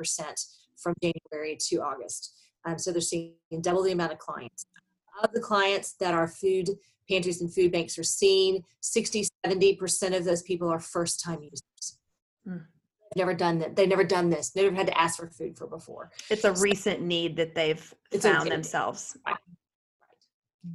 from 0.78 0.94
January 1.02 1.58
to 1.60 1.78
August. 1.78 2.34
Um, 2.66 2.78
so 2.78 2.92
they're 2.92 3.02
seeing 3.02 3.34
double 3.62 3.82
the 3.82 3.94
amount 3.94 4.12
of 4.12 4.20
clients. 4.20 4.64
Of 5.24 5.32
the 5.34 5.42
clients 5.42 5.94
that 5.94 6.14
our 6.14 6.28
food 6.28 6.70
pantries 7.10 7.42
and 7.42 7.54
food 7.54 7.72
banks 7.72 7.98
are 7.98 8.04
seeing, 8.04 8.64
60, 8.82 9.28
70% 9.46 10.18
of 10.18 10.26
those 10.26 10.42
people 10.42 10.70
are 10.70 10.80
first 10.80 11.22
time 11.22 11.42
users. 11.42 12.00
Mm. 12.48 12.66
Never 13.16 13.34
done 13.34 13.60
that. 13.60 13.76
They've 13.76 13.88
never 13.88 14.04
done 14.04 14.30
this. 14.30 14.56
Never 14.56 14.76
had 14.76 14.88
to 14.88 15.00
ask 15.00 15.18
for 15.18 15.28
food 15.30 15.58
for 15.58 15.68
before. 15.68 16.12
It's 16.30 16.44
a 16.44 16.56
so, 16.56 16.62
recent 16.62 17.02
need 17.02 17.38
that 17.38 17.56
they've 17.56 17.94
found 18.20 18.52
themselves. 18.52 19.18
Right. 19.26 19.38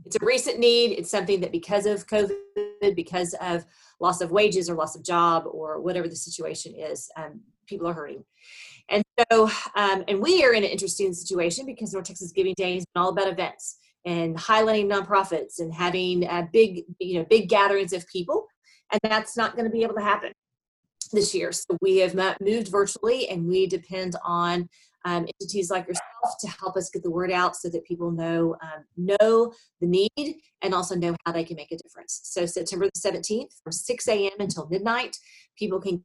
It's 0.07 0.17
a 0.17 0.25
recent 0.25 0.59
need. 0.59 0.99
It's 0.99 1.11
something 1.11 1.41
that 1.41 1.53
because 1.53 1.85
of 1.85 2.07
COVID, 2.07 2.97
because 2.97 3.35
of 3.41 3.67
loss 4.01 4.23
of 4.23 4.31
wages 4.31 4.71
or 4.71 4.75
loss 4.75 4.97
of 4.97 5.05
job 5.05 5.45
or 5.47 5.81
whatever 5.81 6.09
the 6.09 6.17
situation 6.17 6.75
is, 6.75 7.11
um, 7.17 7.41
people 7.67 7.87
are 7.87 7.93
hurting. 7.93 8.25
And 8.89 9.05
so, 9.31 9.51
um, 9.77 10.05
and 10.09 10.21
we 10.21 10.45
are 10.45 10.53
in 10.53 10.65
an 10.65 10.71
interesting 10.71 11.12
situation 11.12 11.67
because 11.67 11.93
North 11.93 12.07
Texas 12.07 12.33
Giving 12.33 12.55
Day 12.57 12.79
is 12.79 12.85
all 12.97 13.11
about 13.11 13.29
events 13.29 13.77
and 14.05 14.37
highlighting 14.37 14.91
nonprofits 14.91 15.61
and 15.61 15.73
having 15.73 16.25
a 16.25 16.49
big, 16.53 16.83
you 16.99 17.19
know, 17.19 17.27
big 17.29 17.49
gatherings 17.49 17.93
of 17.93 18.07
people. 18.09 18.47
And 18.91 19.01
that's 19.05 19.37
not 19.37 19.55
going 19.55 19.65
to 19.65 19.71
be 19.71 19.83
able 19.83 19.95
to 19.95 20.03
happen 20.03 20.33
this 21.13 21.35
year. 21.35 21.53
So 21.53 21.77
we 21.81 21.99
have 21.99 22.15
moved 22.41 22.69
virtually 22.69 23.29
and 23.29 23.47
we 23.47 23.67
depend 23.67 24.17
on 24.25 24.69
um, 25.05 25.27
entities 25.41 25.71
like 25.71 25.87
yourself 25.89 26.39
to 26.41 26.49
help 26.49 26.77
us 26.77 26.91
get 26.91 27.03
the 27.03 27.11
word 27.11 27.33
out 27.33 27.57
so 27.57 27.69
that 27.71 27.85
people 27.85 28.11
know 28.11 28.57
um, 28.63 28.85
know 28.97 29.53
the 29.81 29.87
need 29.87 30.37
and 30.63 30.75
also 30.75 30.95
know 30.95 31.17
how 31.27 31.33
they 31.33 31.45
can 31.45 31.57
make 31.57 31.73
a 31.73 31.77
difference. 31.77 32.21
So 32.25 32.47
September 32.47 32.87
the 32.87 33.01
17th 33.01 33.61
from 33.63 33.73
6 33.73 34.09
a.m. 34.09 34.33
until 34.39 34.69
midnight, 34.69 35.17
people 35.59 35.81
can 35.81 36.05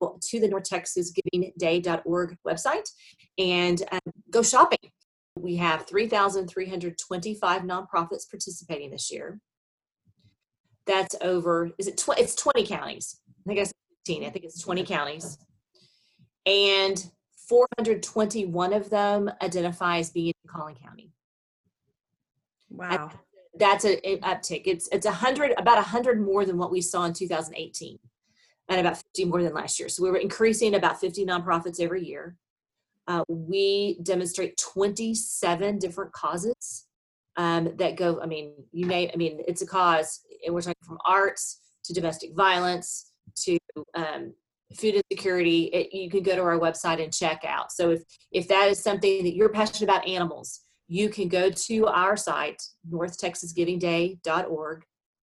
go 0.00 0.18
to 0.20 0.40
the 0.40 0.48
North 0.48 0.64
Texas 0.64 1.10
Giving 1.10 1.52
Day.org 1.58 2.36
website 2.46 2.88
and 3.38 3.82
um, 3.90 3.98
go 4.30 4.42
shopping 4.42 4.92
we 5.36 5.56
have 5.56 5.86
3,325 5.86 7.62
nonprofits 7.62 8.28
participating 8.30 8.90
this 8.90 9.10
year. 9.10 9.40
That's 10.86 11.14
over, 11.20 11.70
is 11.78 11.86
it, 11.86 11.96
tw- 11.96 12.18
it's 12.18 12.34
20 12.34 12.66
counties. 12.66 13.20
I 13.28 13.48
think 13.48 13.60
it's 13.60 13.72
15, 14.06 14.24
I 14.24 14.30
think 14.30 14.44
it's 14.44 14.62
20 14.62 14.84
counties. 14.84 15.38
And 16.46 17.10
421 17.48 18.72
of 18.72 18.90
them 18.90 19.30
identify 19.42 19.98
as 19.98 20.10
being 20.10 20.28
in 20.28 20.50
Collin 20.50 20.74
County. 20.74 21.12
Wow. 22.70 23.10
That's 23.58 23.84
an 23.84 23.96
uptick. 24.04 24.62
It's 24.64 24.88
it's 24.92 25.06
a 25.06 25.10
hundred 25.10 25.52
about 25.58 25.78
a 25.78 25.82
hundred 25.82 26.20
more 26.20 26.44
than 26.44 26.56
what 26.56 26.70
we 26.70 26.80
saw 26.80 27.04
in 27.04 27.12
2018, 27.12 27.98
and 28.68 28.80
about 28.80 28.96
50 28.96 29.24
more 29.24 29.42
than 29.42 29.52
last 29.52 29.80
year. 29.80 29.88
So 29.88 30.04
we 30.04 30.10
were 30.10 30.18
increasing 30.18 30.76
about 30.76 31.00
50 31.00 31.26
nonprofits 31.26 31.80
every 31.80 32.04
year. 32.04 32.36
Uh, 33.10 33.24
we 33.26 33.98
demonstrate 34.04 34.56
27 34.56 35.80
different 35.80 36.12
causes 36.12 36.86
um, 37.36 37.74
that 37.76 37.96
go, 37.96 38.20
I 38.22 38.26
mean, 38.26 38.52
you 38.70 38.86
may, 38.86 39.10
I 39.12 39.16
mean, 39.16 39.42
it's 39.48 39.62
a 39.62 39.66
cause, 39.66 40.20
and 40.46 40.54
we're 40.54 40.60
talking 40.60 40.76
from 40.86 40.98
arts 41.04 41.60
to 41.86 41.92
domestic 41.92 42.36
violence 42.36 43.10
to 43.38 43.58
um, 43.96 44.32
food 44.76 44.94
insecurity. 44.94 45.64
It, 45.64 45.92
you 45.92 46.08
can 46.08 46.22
go 46.22 46.36
to 46.36 46.42
our 46.42 46.60
website 46.60 47.02
and 47.02 47.12
check 47.12 47.42
out. 47.44 47.72
So 47.72 47.90
if, 47.90 48.02
if 48.30 48.46
that 48.46 48.68
is 48.68 48.80
something 48.80 49.24
that 49.24 49.34
you're 49.34 49.48
passionate 49.48 49.82
about 49.82 50.06
animals, 50.06 50.60
you 50.86 51.08
can 51.08 51.26
go 51.26 51.50
to 51.50 51.86
our 51.86 52.16
site, 52.16 52.62
northtexasgivingday.org, 52.88 54.84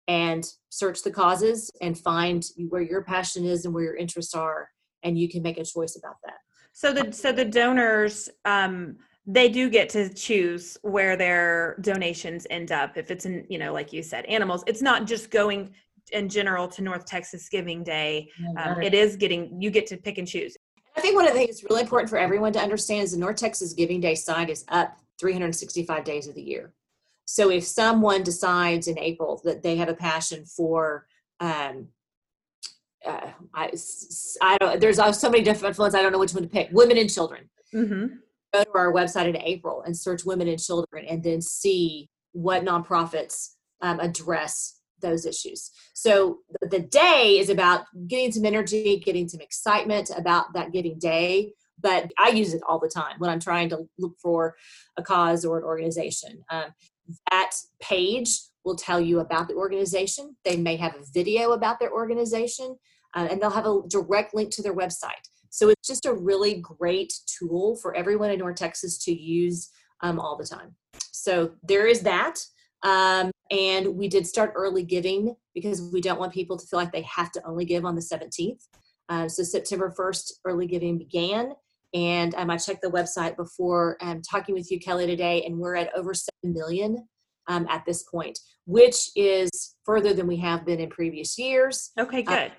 and 0.09 0.45
search 0.67 1.03
the 1.03 1.11
causes 1.11 1.71
and 1.81 1.97
find 1.97 2.43
where 2.67 2.81
your 2.81 3.03
passion 3.03 3.45
is 3.45 3.63
and 3.63 3.73
where 3.73 3.85
your 3.85 3.95
interests 3.95 4.35
are, 4.35 4.67
and 5.03 5.17
you 5.17 5.29
can 5.29 5.41
make 5.41 5.57
a 5.57 5.63
choice 5.63 5.95
about 5.95 6.15
that. 6.25 6.35
So 6.73 6.93
the 6.93 7.11
so 7.11 7.31
the 7.31 7.45
donors 7.45 8.29
um 8.45 8.97
they 9.27 9.49
do 9.49 9.69
get 9.69 9.87
to 9.89 10.11
choose 10.13 10.77
where 10.81 11.15
their 11.15 11.77
donations 11.81 12.47
end 12.49 12.71
up. 12.71 12.97
If 12.97 13.11
it's 13.11 13.25
in 13.25 13.45
you 13.49 13.59
know 13.59 13.73
like 13.73 13.93
you 13.93 14.03
said 14.03 14.25
animals 14.25 14.63
it's 14.67 14.81
not 14.81 15.05
just 15.05 15.31
going 15.31 15.73
in 16.11 16.27
general 16.27 16.67
to 16.67 16.81
north 16.81 17.05
texas 17.05 17.47
giving 17.49 17.83
day. 17.83 18.29
Um, 18.57 18.81
it. 18.81 18.93
is 18.93 19.15
getting 19.15 19.61
you 19.61 19.69
get 19.69 19.87
to 19.87 19.97
pick 19.97 20.17
and 20.17 20.27
choose. 20.27 20.55
I 20.95 21.01
think 21.01 21.15
one 21.15 21.25
of 21.25 21.33
the 21.33 21.39
things 21.39 21.61
that's 21.61 21.69
really 21.69 21.81
important 21.81 22.09
for 22.09 22.17
everyone 22.17 22.51
to 22.53 22.59
understand 22.59 23.03
is 23.03 23.11
the 23.11 23.19
north 23.19 23.37
texas 23.37 23.73
giving 23.73 24.01
day 24.01 24.15
site 24.15 24.49
is 24.49 24.65
up 24.69 24.97
365 25.19 26.03
days 26.03 26.27
of 26.27 26.35
the 26.35 26.41
year. 26.41 26.73
So 27.25 27.49
if 27.49 27.63
someone 27.63 28.23
decides 28.23 28.87
in 28.87 28.97
april 28.97 29.41
that 29.45 29.61
they 29.61 29.75
have 29.77 29.89
a 29.89 29.93
passion 29.93 30.45
for 30.45 31.05
um, 31.39 31.87
uh, 33.05 33.31
I, 33.53 33.71
I 34.41 34.57
don't, 34.57 34.79
there's 34.79 34.97
so 35.17 35.29
many 35.29 35.43
different 35.43 35.77
ones. 35.77 35.95
I 35.95 36.01
don't 36.01 36.11
know 36.11 36.19
which 36.19 36.33
one 36.33 36.43
to 36.43 36.49
pick. 36.49 36.69
Women 36.71 36.97
and 36.97 37.11
children. 37.11 37.49
Mm-hmm. 37.73 38.15
Go 38.53 38.63
to 38.63 38.71
our 38.75 38.91
website 38.91 39.29
in 39.29 39.37
April 39.37 39.81
and 39.83 39.95
search 39.95 40.25
women 40.25 40.47
and 40.47 40.61
children, 40.61 41.05
and 41.05 41.23
then 41.23 41.41
see 41.41 42.09
what 42.33 42.65
nonprofits 42.65 43.51
um, 43.81 43.99
address 43.99 44.79
those 45.01 45.25
issues. 45.25 45.71
So 45.93 46.39
the 46.61 46.79
day 46.79 47.39
is 47.39 47.49
about 47.49 47.85
getting 48.07 48.31
some 48.31 48.45
energy, 48.45 49.01
getting 49.03 49.27
some 49.27 49.41
excitement 49.41 50.11
about 50.15 50.53
that 50.53 50.71
giving 50.71 50.99
day. 50.99 51.53
But 51.79 52.11
I 52.19 52.29
use 52.29 52.53
it 52.53 52.61
all 52.67 52.79
the 52.79 52.89
time 52.89 53.15
when 53.17 53.31
I'm 53.31 53.39
trying 53.39 53.69
to 53.69 53.87
look 53.97 54.13
for 54.21 54.55
a 54.97 55.01
cause 55.01 55.43
or 55.45 55.57
an 55.57 55.63
organization. 55.63 56.43
Um, 56.51 56.65
that 57.31 57.51
page 57.81 58.39
will 58.63 58.75
tell 58.75 59.01
you 59.01 59.19
about 59.19 59.47
the 59.47 59.55
organization. 59.55 60.35
They 60.45 60.57
may 60.57 60.75
have 60.75 60.93
a 60.95 61.03
video 61.11 61.53
about 61.53 61.79
their 61.79 61.91
organization, 61.91 62.75
uh, 63.15 63.27
and 63.29 63.41
they'll 63.41 63.49
have 63.49 63.65
a 63.65 63.81
direct 63.87 64.33
link 64.33 64.51
to 64.51 64.61
their 64.61 64.75
website. 64.75 65.23
So 65.49 65.69
it's 65.69 65.87
just 65.87 66.05
a 66.05 66.13
really 66.13 66.61
great 66.61 67.13
tool 67.27 67.75
for 67.75 67.95
everyone 67.95 68.31
in 68.31 68.39
North 68.39 68.55
Texas 68.55 68.97
to 69.05 69.11
use 69.11 69.69
um, 70.01 70.19
all 70.19 70.37
the 70.37 70.45
time. 70.45 70.75
So 71.11 71.51
there 71.63 71.87
is 71.87 72.01
that. 72.01 72.39
Um, 72.83 73.31
and 73.51 73.95
we 73.95 74.07
did 74.07 74.25
start 74.25 74.53
early 74.55 74.83
giving 74.83 75.35
because 75.53 75.81
we 75.93 76.01
don't 76.01 76.19
want 76.19 76.33
people 76.33 76.57
to 76.57 76.65
feel 76.65 76.79
like 76.79 76.91
they 76.91 77.03
have 77.03 77.31
to 77.33 77.45
only 77.45 77.65
give 77.65 77.85
on 77.85 77.95
the 77.95 78.01
17th. 78.01 78.63
Uh, 79.09 79.27
so 79.27 79.43
September 79.43 79.93
1st, 79.95 80.31
early 80.45 80.65
giving 80.65 80.97
began. 80.97 81.53
And 81.93 82.33
um, 82.35 82.49
I 82.49 82.57
checked 82.57 82.81
the 82.81 82.89
website 82.89 83.35
before 83.35 83.97
um, 84.01 84.21
talking 84.21 84.55
with 84.55 84.71
you, 84.71 84.79
Kelly, 84.79 85.05
today, 85.05 85.43
and 85.43 85.57
we're 85.57 85.75
at 85.75 85.93
over 85.93 86.13
7 86.13 86.29
million 86.43 87.05
um, 87.47 87.67
at 87.69 87.85
this 87.85 88.03
point, 88.03 88.39
which 88.65 89.09
is 89.15 89.75
further 89.83 90.13
than 90.13 90.27
we 90.27 90.37
have 90.37 90.65
been 90.65 90.79
in 90.79 90.89
previous 90.89 91.37
years. 91.37 91.91
Okay, 91.99 92.23
Uh, 92.25 92.35
good. 92.35 92.51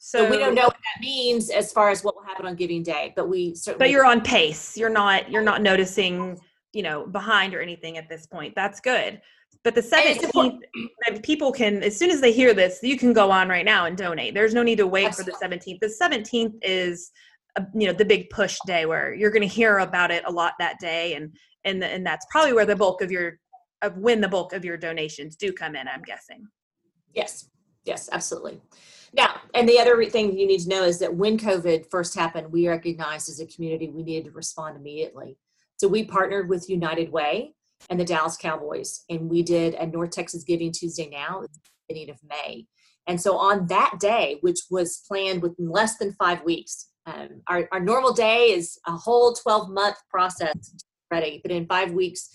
So, 0.00 0.24
so 0.24 0.30
we 0.30 0.38
don't 0.38 0.54
know 0.54 0.64
what 0.64 0.76
that 0.76 1.00
means 1.00 1.50
as 1.50 1.72
far 1.72 1.90
as 1.90 2.04
what 2.04 2.14
will 2.14 2.22
happen 2.22 2.46
on 2.46 2.54
Giving 2.54 2.82
Day, 2.82 3.12
but 3.16 3.28
we 3.28 3.54
certainly. 3.54 3.84
But 3.84 3.90
you're 3.90 4.06
on 4.06 4.20
pace. 4.20 4.76
You're 4.76 4.90
not. 4.90 5.30
You're 5.30 5.42
not 5.42 5.60
noticing, 5.60 6.38
you 6.72 6.82
know, 6.82 7.06
behind 7.06 7.54
or 7.54 7.60
anything 7.60 7.98
at 7.98 8.08
this 8.08 8.26
point. 8.26 8.54
That's 8.54 8.80
good. 8.80 9.20
But 9.64 9.74
the 9.74 9.82
seventeenth, 9.82 10.62
people 11.22 11.50
can 11.50 11.82
as 11.82 11.96
soon 11.96 12.10
as 12.10 12.20
they 12.20 12.32
hear 12.32 12.54
this, 12.54 12.78
you 12.82 12.96
can 12.96 13.12
go 13.12 13.30
on 13.30 13.48
right 13.48 13.64
now 13.64 13.86
and 13.86 13.96
donate. 13.96 14.34
There's 14.34 14.54
no 14.54 14.62
need 14.62 14.78
to 14.78 14.86
wait 14.86 15.06
Absolutely. 15.06 15.32
for 15.32 15.36
the 15.36 15.38
seventeenth. 15.40 15.80
The 15.80 15.90
seventeenth 15.90 16.54
is, 16.62 17.10
a, 17.56 17.66
you 17.74 17.88
know, 17.88 17.92
the 17.92 18.04
big 18.04 18.30
push 18.30 18.56
day 18.66 18.86
where 18.86 19.12
you're 19.12 19.32
going 19.32 19.42
to 19.42 19.48
hear 19.48 19.78
about 19.78 20.12
it 20.12 20.22
a 20.26 20.30
lot 20.30 20.52
that 20.60 20.78
day, 20.78 21.14
and 21.14 21.36
and 21.64 21.82
and 21.82 22.06
that's 22.06 22.24
probably 22.30 22.52
where 22.52 22.66
the 22.66 22.76
bulk 22.76 23.02
of 23.02 23.10
your 23.10 23.40
of 23.82 23.96
when 23.98 24.20
the 24.20 24.28
bulk 24.28 24.52
of 24.52 24.64
your 24.64 24.76
donations 24.76 25.34
do 25.34 25.52
come 25.52 25.74
in. 25.74 25.88
I'm 25.88 26.02
guessing. 26.02 26.46
Yes. 27.12 27.50
Yes. 27.84 28.08
Absolutely. 28.12 28.60
Now, 29.12 29.40
and 29.54 29.68
the 29.68 29.78
other 29.78 30.04
thing 30.06 30.36
you 30.36 30.46
need 30.46 30.60
to 30.60 30.68
know 30.68 30.84
is 30.84 30.98
that 30.98 31.14
when 31.14 31.38
COVID 31.38 31.90
first 31.90 32.14
happened, 32.14 32.52
we 32.52 32.68
recognized 32.68 33.28
as 33.28 33.40
a 33.40 33.46
community 33.46 33.88
we 33.88 34.02
needed 34.02 34.26
to 34.26 34.30
respond 34.32 34.76
immediately. 34.76 35.38
So 35.76 35.88
we 35.88 36.04
partnered 36.04 36.48
with 36.48 36.68
United 36.68 37.10
Way 37.10 37.54
and 37.88 37.98
the 37.98 38.04
Dallas 38.04 38.36
Cowboys, 38.36 39.04
and 39.08 39.30
we 39.30 39.42
did 39.42 39.74
a 39.74 39.86
North 39.86 40.10
Texas 40.10 40.44
Giving 40.44 40.72
Tuesday 40.72 41.08
now, 41.08 41.44
beginning 41.88 42.10
of 42.10 42.18
May. 42.28 42.66
And 43.06 43.20
so 43.20 43.38
on 43.38 43.66
that 43.68 43.94
day, 43.98 44.38
which 44.42 44.58
was 44.70 45.02
planned 45.08 45.40
within 45.40 45.70
less 45.70 45.96
than 45.96 46.12
five 46.12 46.44
weeks, 46.44 46.88
um, 47.06 47.40
our, 47.48 47.66
our 47.72 47.80
normal 47.80 48.12
day 48.12 48.50
is 48.50 48.78
a 48.86 48.92
whole 48.92 49.32
12 49.32 49.70
month 49.70 49.96
process 50.10 50.74
ready, 51.10 51.40
but 51.42 51.50
in 51.50 51.66
five 51.66 51.92
weeks, 51.92 52.28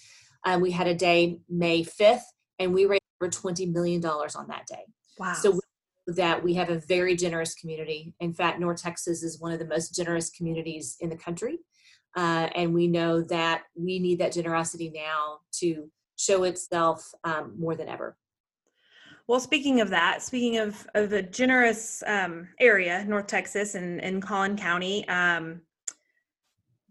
um, 0.46 0.62
we 0.62 0.72
had 0.72 0.88
a 0.88 0.96
day 0.96 1.40
May 1.48 1.84
5th, 1.84 2.24
and 2.58 2.74
we 2.74 2.86
raised 2.86 3.02
over 3.22 3.30
$20 3.30 3.72
million 3.72 4.04
on 4.04 4.48
that 4.48 4.66
day. 4.68 4.84
Wow. 5.18 5.34
So 5.34 5.60
that 6.08 6.44
we 6.44 6.54
have 6.56 6.70
a 6.70 6.80
very 6.80 7.16
generous 7.16 7.56
community. 7.56 8.14
In 8.20 8.34
fact, 8.34 8.60
North 8.60 8.82
Texas 8.82 9.24
is 9.24 9.40
one 9.40 9.54
of 9.54 9.60
the 9.60 9.66
most 9.66 9.96
generous 9.96 10.30
communities 10.30 10.98
in 11.00 11.10
the 11.10 11.16
country. 11.16 11.60
Uh, 12.16 12.50
and 12.56 12.74
we 12.74 12.88
know 12.88 13.22
that 13.22 13.64
we 13.76 14.00
need 14.00 14.20
that 14.20 14.34
generosity 14.34 14.92
now 14.94 15.40
to 15.52 15.90
show 16.18 16.44
itself 16.44 17.12
um, 17.24 17.56
more 17.58 17.76
than 17.76 17.88
ever. 17.88 18.18
Well, 19.28 19.40
speaking 19.40 19.80
of 19.80 19.90
that, 19.90 20.22
speaking 20.22 20.58
of, 20.58 20.86
of 20.94 21.14
a 21.14 21.22
generous 21.22 22.04
um, 22.06 22.50
area, 22.60 23.06
North 23.08 23.28
Texas 23.28 23.74
and 23.74 24.02
in 24.02 24.20
Collin 24.20 24.58
County, 24.58 25.08
um, 25.08 25.62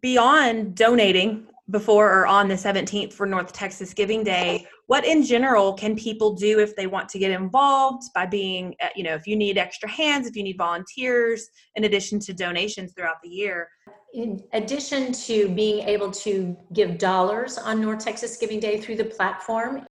beyond 0.01 0.75
donating 0.75 1.47
before 1.71 2.13
or 2.13 2.27
on 2.27 2.49
the 2.49 2.55
17th 2.55 3.13
for 3.13 3.27
North 3.27 3.53
Texas 3.53 3.95
Giving 3.95 4.25
Day, 4.25 4.67
what 4.87 5.07
in 5.07 5.23
general 5.23 5.73
can 5.73 5.97
people 5.97 6.35
do 6.35 6.59
if 6.59 6.75
they 6.77 6.87
want 6.87 7.09
to 7.11 7.19
get 7.19 7.31
involved 7.31 8.03
by 8.15 8.27
being, 8.27 8.75
uh, 8.83 8.89
you 8.97 9.05
know, 9.05 9.15
if 9.15 9.27
you 9.27 9.37
need 9.37 9.57
extra 9.57 9.89
hands, 9.89 10.27
if 10.27 10.37
you 10.37 10.43
need 10.43 10.59
volunteers, 10.59 11.49
in 11.77 11.85
addition 11.85 12.19
to 12.21 12.35
donations 12.35 12.93
throughout 12.93 13.23
the 13.23 13.29
year? 13.29 13.69
In 14.13 14.43
addition 14.53 15.13
to 15.13 15.49
being 15.49 15.89
able 15.89 16.11
to 16.11 16.57
give 16.73 16.99
dollars 16.99 17.59
on 17.59 17.81
North 17.81 18.05
Texas 18.05 18.37
Giving 18.37 18.61
Day 18.61 18.79
through 18.81 18.97
the 18.97 19.05
platform, 19.05 19.87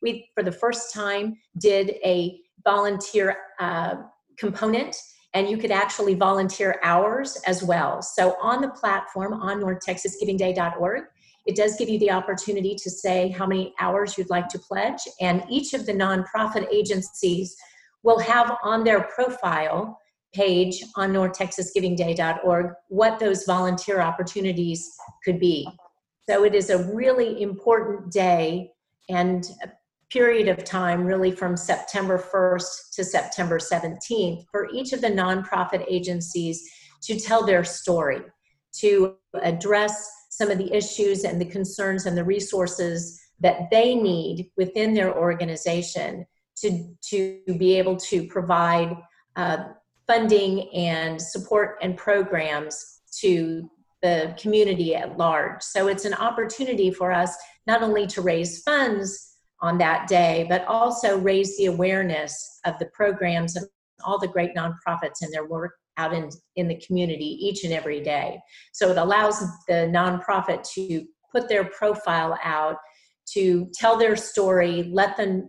we, 0.00 0.30
for 0.34 0.42
the 0.42 0.52
first 0.52 0.94
time, 0.94 1.36
did 1.58 1.96
a 2.04 2.40
volunteer 2.64 3.36
uh, 3.58 3.96
component 4.38 4.96
and 5.34 5.50
you 5.50 5.58
could 5.58 5.70
actually 5.70 6.14
volunteer 6.14 6.80
hours 6.82 7.36
as 7.46 7.62
well. 7.62 8.00
So 8.00 8.36
on 8.40 8.62
the 8.62 8.70
platform 8.70 9.34
on 9.34 9.60
northtexasgivingday.org, 9.60 11.02
it 11.46 11.56
does 11.56 11.76
give 11.76 11.88
you 11.88 11.98
the 11.98 12.10
opportunity 12.10 12.74
to 12.74 12.90
say 12.90 13.28
how 13.28 13.46
many 13.46 13.72
hours 13.80 14.18
you'd 14.18 14.30
like 14.30 14.48
to 14.48 14.58
pledge, 14.58 15.00
and 15.20 15.44
each 15.48 15.74
of 15.74 15.86
the 15.86 15.92
nonprofit 15.92 16.66
agencies 16.72 17.56
will 18.02 18.18
have 18.18 18.56
on 18.62 18.84
their 18.84 19.02
profile 19.02 19.98
page 20.34 20.82
on 20.96 21.12
northtexasgivingday.org 21.12 22.72
what 22.88 23.18
those 23.18 23.44
volunteer 23.44 24.00
opportunities 24.00 24.90
could 25.24 25.40
be. 25.40 25.66
So 26.28 26.44
it 26.44 26.54
is 26.54 26.70
a 26.70 26.92
really 26.92 27.40
important 27.42 28.12
day 28.12 28.72
and 29.08 29.48
a 29.62 29.68
period 30.10 30.48
of 30.48 30.64
time, 30.64 31.04
really 31.04 31.30
from 31.30 31.56
September 31.56 32.18
1st 32.18 32.94
to 32.94 33.04
September 33.04 33.58
17th, 33.58 34.44
for 34.50 34.68
each 34.72 34.92
of 34.92 35.00
the 35.00 35.08
nonprofit 35.08 35.84
agencies 35.88 36.68
to 37.02 37.18
tell 37.18 37.44
their 37.44 37.64
story, 37.64 38.20
to 38.80 39.16
address 39.42 40.10
some 40.30 40.50
of 40.50 40.58
the 40.58 40.72
issues 40.74 41.24
and 41.24 41.40
the 41.40 41.46
concerns 41.46 42.06
and 42.06 42.16
the 42.16 42.24
resources 42.24 43.20
that 43.40 43.70
they 43.70 43.94
need 43.94 44.50
within 44.56 44.94
their 44.94 45.16
organization 45.16 46.26
to, 46.56 46.94
to 47.02 47.40
be 47.58 47.74
able 47.74 47.96
to 47.96 48.26
provide 48.26 48.96
uh, 49.36 49.64
funding 50.06 50.70
and 50.74 51.20
support 51.20 51.78
and 51.82 51.96
programs 51.96 53.00
to 53.20 53.70
the 54.02 54.34
community 54.38 54.94
at 54.94 55.16
large. 55.16 55.62
So 55.62 55.88
it's 55.88 56.04
an 56.04 56.14
opportunity 56.14 56.90
for 56.90 57.12
us 57.12 57.36
not 57.66 57.82
only 57.82 58.06
to 58.08 58.22
raise 58.22 58.62
funds 58.62 59.34
on 59.60 59.78
that 59.78 60.06
day, 60.06 60.46
but 60.48 60.64
also 60.66 61.18
raise 61.18 61.56
the 61.56 61.66
awareness 61.66 62.60
of 62.64 62.78
the 62.78 62.86
programs 62.86 63.56
and 63.56 63.66
all 64.04 64.18
the 64.18 64.28
great 64.28 64.54
nonprofits 64.54 65.22
and 65.22 65.32
their 65.32 65.46
work 65.46 65.72
out 65.96 66.12
in, 66.12 66.28
in 66.56 66.68
the 66.68 66.80
community 66.86 67.38
each 67.40 67.64
and 67.64 67.72
every 67.72 68.02
day. 68.02 68.38
So 68.72 68.90
it 68.90 68.98
allows 68.98 69.40
the 69.68 69.90
nonprofit 69.90 70.68
to 70.74 71.04
put 71.32 71.48
their 71.48 71.64
profile 71.64 72.38
out, 72.42 72.76
to 73.34 73.70
tell 73.74 73.96
their 73.96 74.16
story, 74.16 74.90
let 74.92 75.16
the 75.16 75.48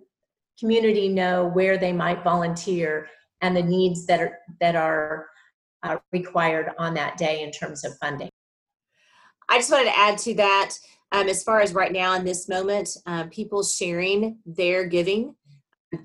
community 0.60 1.10
know 1.10 1.48
where 1.48 1.78
they 1.78 1.94
might 1.94 2.24
volunteer 2.24 3.08
and 3.42 3.56
the 3.56 3.64
needs 3.64 4.06
that 4.08 4.20
are, 4.20 4.38
that 4.60 4.76
are 4.76 5.28
uh, 5.84 5.98
required 6.12 6.72
on 6.80 6.94
that 6.96 7.18
day 7.18 7.44
in 7.44 7.52
terms 7.52 7.86
of 7.86 7.98
funding. 8.00 8.30
I 9.50 9.60
just 9.60 9.72
wanted 9.72 9.86
to 9.86 9.98
add 9.98 10.18
to 10.20 10.34
that 10.36 10.72
um, 11.12 11.30
as 11.30 11.44
far 11.44 11.62
as 11.62 11.74
right 11.74 11.92
now 11.92 12.16
in 12.16 12.26
this 12.26 12.50
moment, 12.50 12.90
um, 13.06 13.30
people 13.30 13.64
sharing 13.64 14.40
their 14.46 14.86
giving 14.86 15.36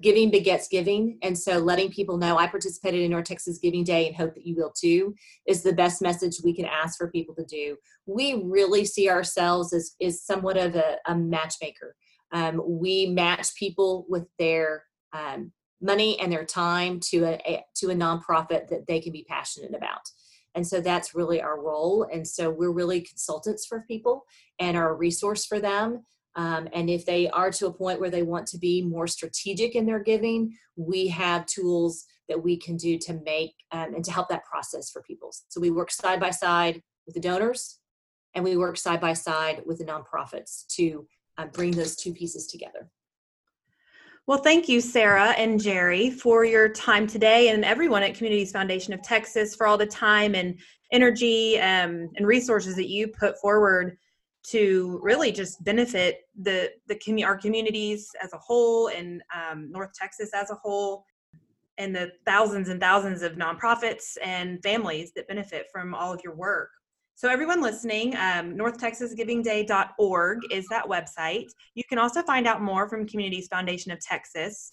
giving 0.00 0.30
begets 0.30 0.68
giving. 0.68 1.18
And 1.22 1.36
so 1.36 1.58
letting 1.58 1.90
people 1.90 2.16
know 2.16 2.38
i 2.38 2.46
participated 2.46 3.02
in 3.02 3.10
North 3.10 3.24
Texas 3.24 3.58
Giving 3.58 3.84
Day 3.84 4.06
and 4.06 4.16
hope 4.16 4.34
that 4.34 4.46
you 4.46 4.54
will 4.54 4.72
too 4.72 5.14
is 5.46 5.62
the 5.62 5.72
best 5.72 6.00
message 6.00 6.36
we 6.42 6.54
can 6.54 6.66
ask 6.66 6.96
for 6.96 7.10
people 7.10 7.34
to 7.34 7.44
do. 7.44 7.76
We 8.06 8.42
really 8.44 8.84
see 8.84 9.10
ourselves 9.10 9.72
as 9.72 9.96
is 10.00 10.24
somewhat 10.24 10.56
of 10.56 10.76
a, 10.76 10.98
a 11.06 11.16
matchmaker. 11.16 11.96
Um, 12.30 12.62
we 12.64 13.06
match 13.06 13.54
people 13.56 14.06
with 14.08 14.26
their 14.38 14.84
um, 15.12 15.52
money 15.80 16.18
and 16.20 16.32
their 16.32 16.44
time 16.44 17.00
to 17.00 17.24
a, 17.24 17.40
a 17.46 17.64
to 17.76 17.90
a 17.90 17.94
nonprofit 17.94 18.68
that 18.68 18.86
they 18.86 19.00
can 19.00 19.12
be 19.12 19.26
passionate 19.28 19.74
about. 19.74 20.08
And 20.54 20.66
so 20.66 20.80
that's 20.80 21.14
really 21.14 21.40
our 21.40 21.60
role. 21.60 22.06
And 22.12 22.26
so 22.26 22.50
we're 22.50 22.72
really 22.72 23.00
consultants 23.00 23.66
for 23.66 23.84
people 23.88 24.24
and 24.60 24.76
are 24.76 24.90
a 24.90 24.94
resource 24.94 25.44
for 25.46 25.58
them 25.58 26.04
um, 26.34 26.68
and 26.72 26.88
if 26.88 27.04
they 27.04 27.28
are 27.30 27.50
to 27.50 27.66
a 27.66 27.72
point 27.72 28.00
where 28.00 28.10
they 28.10 28.22
want 28.22 28.46
to 28.48 28.58
be 28.58 28.82
more 28.82 29.06
strategic 29.06 29.74
in 29.74 29.86
their 29.86 30.02
giving, 30.02 30.56
we 30.76 31.08
have 31.08 31.46
tools 31.46 32.06
that 32.28 32.42
we 32.42 32.56
can 32.56 32.76
do 32.76 32.98
to 32.98 33.20
make 33.24 33.54
um, 33.72 33.94
and 33.94 34.04
to 34.04 34.12
help 34.12 34.28
that 34.28 34.44
process 34.44 34.90
for 34.90 35.02
people. 35.02 35.30
So 35.48 35.60
we 35.60 35.70
work 35.70 35.90
side 35.90 36.20
by 36.20 36.30
side 36.30 36.82
with 37.06 37.14
the 37.14 37.20
donors 37.20 37.80
and 38.34 38.44
we 38.44 38.56
work 38.56 38.78
side 38.78 39.00
by 39.00 39.12
side 39.12 39.62
with 39.66 39.78
the 39.78 39.84
nonprofits 39.84 40.66
to 40.76 41.06
uh, 41.36 41.46
bring 41.46 41.72
those 41.72 41.96
two 41.96 42.14
pieces 42.14 42.46
together. 42.46 42.88
Well, 44.26 44.38
thank 44.38 44.68
you, 44.68 44.80
Sarah 44.80 45.30
and 45.30 45.60
Jerry, 45.60 46.10
for 46.10 46.44
your 46.44 46.68
time 46.68 47.08
today, 47.08 47.48
and 47.48 47.64
everyone 47.64 48.04
at 48.04 48.14
Communities 48.14 48.52
Foundation 48.52 48.94
of 48.94 49.02
Texas 49.02 49.56
for 49.56 49.66
all 49.66 49.76
the 49.76 49.84
time 49.84 50.36
and 50.36 50.58
energy 50.92 51.58
um, 51.58 52.08
and 52.16 52.26
resources 52.26 52.76
that 52.76 52.88
you 52.88 53.08
put 53.08 53.36
forward 53.40 53.98
to 54.44 54.98
really 55.02 55.30
just 55.30 55.62
benefit 55.64 56.22
the 56.40 56.70
the 56.88 56.96
commu- 56.96 57.24
our 57.24 57.36
communities 57.36 58.10
as 58.22 58.32
a 58.32 58.38
whole 58.38 58.88
and 58.88 59.22
um, 59.34 59.70
North 59.70 59.92
Texas 59.94 60.30
as 60.34 60.50
a 60.50 60.54
whole, 60.54 61.04
and 61.78 61.94
the 61.94 62.12
thousands 62.26 62.68
and 62.68 62.80
thousands 62.80 63.22
of 63.22 63.32
nonprofits 63.32 64.16
and 64.22 64.62
families 64.62 65.12
that 65.14 65.28
benefit 65.28 65.66
from 65.72 65.94
all 65.94 66.12
of 66.12 66.20
your 66.24 66.34
work. 66.34 66.70
So, 67.14 67.28
everyone 67.28 67.62
listening, 67.62 68.16
um, 68.16 68.56
NorthTexasGivingDay.org 68.56 70.38
is 70.50 70.66
that 70.70 70.84
website. 70.86 71.46
You 71.74 71.84
can 71.88 71.98
also 71.98 72.22
find 72.22 72.48
out 72.48 72.62
more 72.62 72.88
from 72.88 73.06
Communities 73.06 73.46
Foundation 73.48 73.92
of 73.92 74.00
Texas 74.00 74.72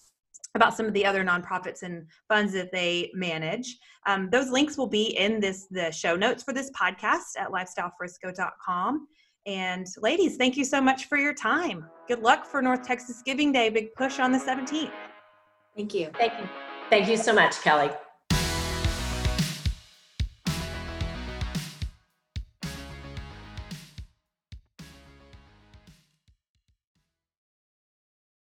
about 0.56 0.76
some 0.76 0.86
of 0.86 0.92
the 0.94 1.06
other 1.06 1.24
nonprofits 1.24 1.82
and 1.82 2.06
funds 2.28 2.52
that 2.54 2.72
they 2.72 3.10
manage. 3.14 3.78
Um, 4.06 4.30
those 4.32 4.50
links 4.50 4.76
will 4.76 4.88
be 4.88 5.16
in 5.16 5.38
this 5.38 5.66
the 5.70 5.92
show 5.92 6.16
notes 6.16 6.42
for 6.42 6.52
this 6.52 6.70
podcast 6.72 7.38
at 7.38 7.50
lifestylefrisco.com. 7.50 9.06
And 9.46 9.86
ladies, 9.98 10.36
thank 10.36 10.56
you 10.56 10.64
so 10.64 10.80
much 10.80 11.06
for 11.06 11.16
your 11.16 11.34
time. 11.34 11.86
Good 12.08 12.20
luck 12.20 12.44
for 12.44 12.60
North 12.60 12.82
Texas 12.82 13.22
Giving 13.24 13.52
Day. 13.52 13.70
Big 13.70 13.94
push 13.94 14.18
on 14.18 14.32
the 14.32 14.38
17th. 14.38 14.92
Thank 15.76 15.94
you. 15.94 16.10
Thank 16.16 16.32
you. 16.38 16.48
Thank 16.90 17.08
you 17.08 17.16
so 17.16 17.32
much, 17.32 17.60
Kelly. 17.62 17.90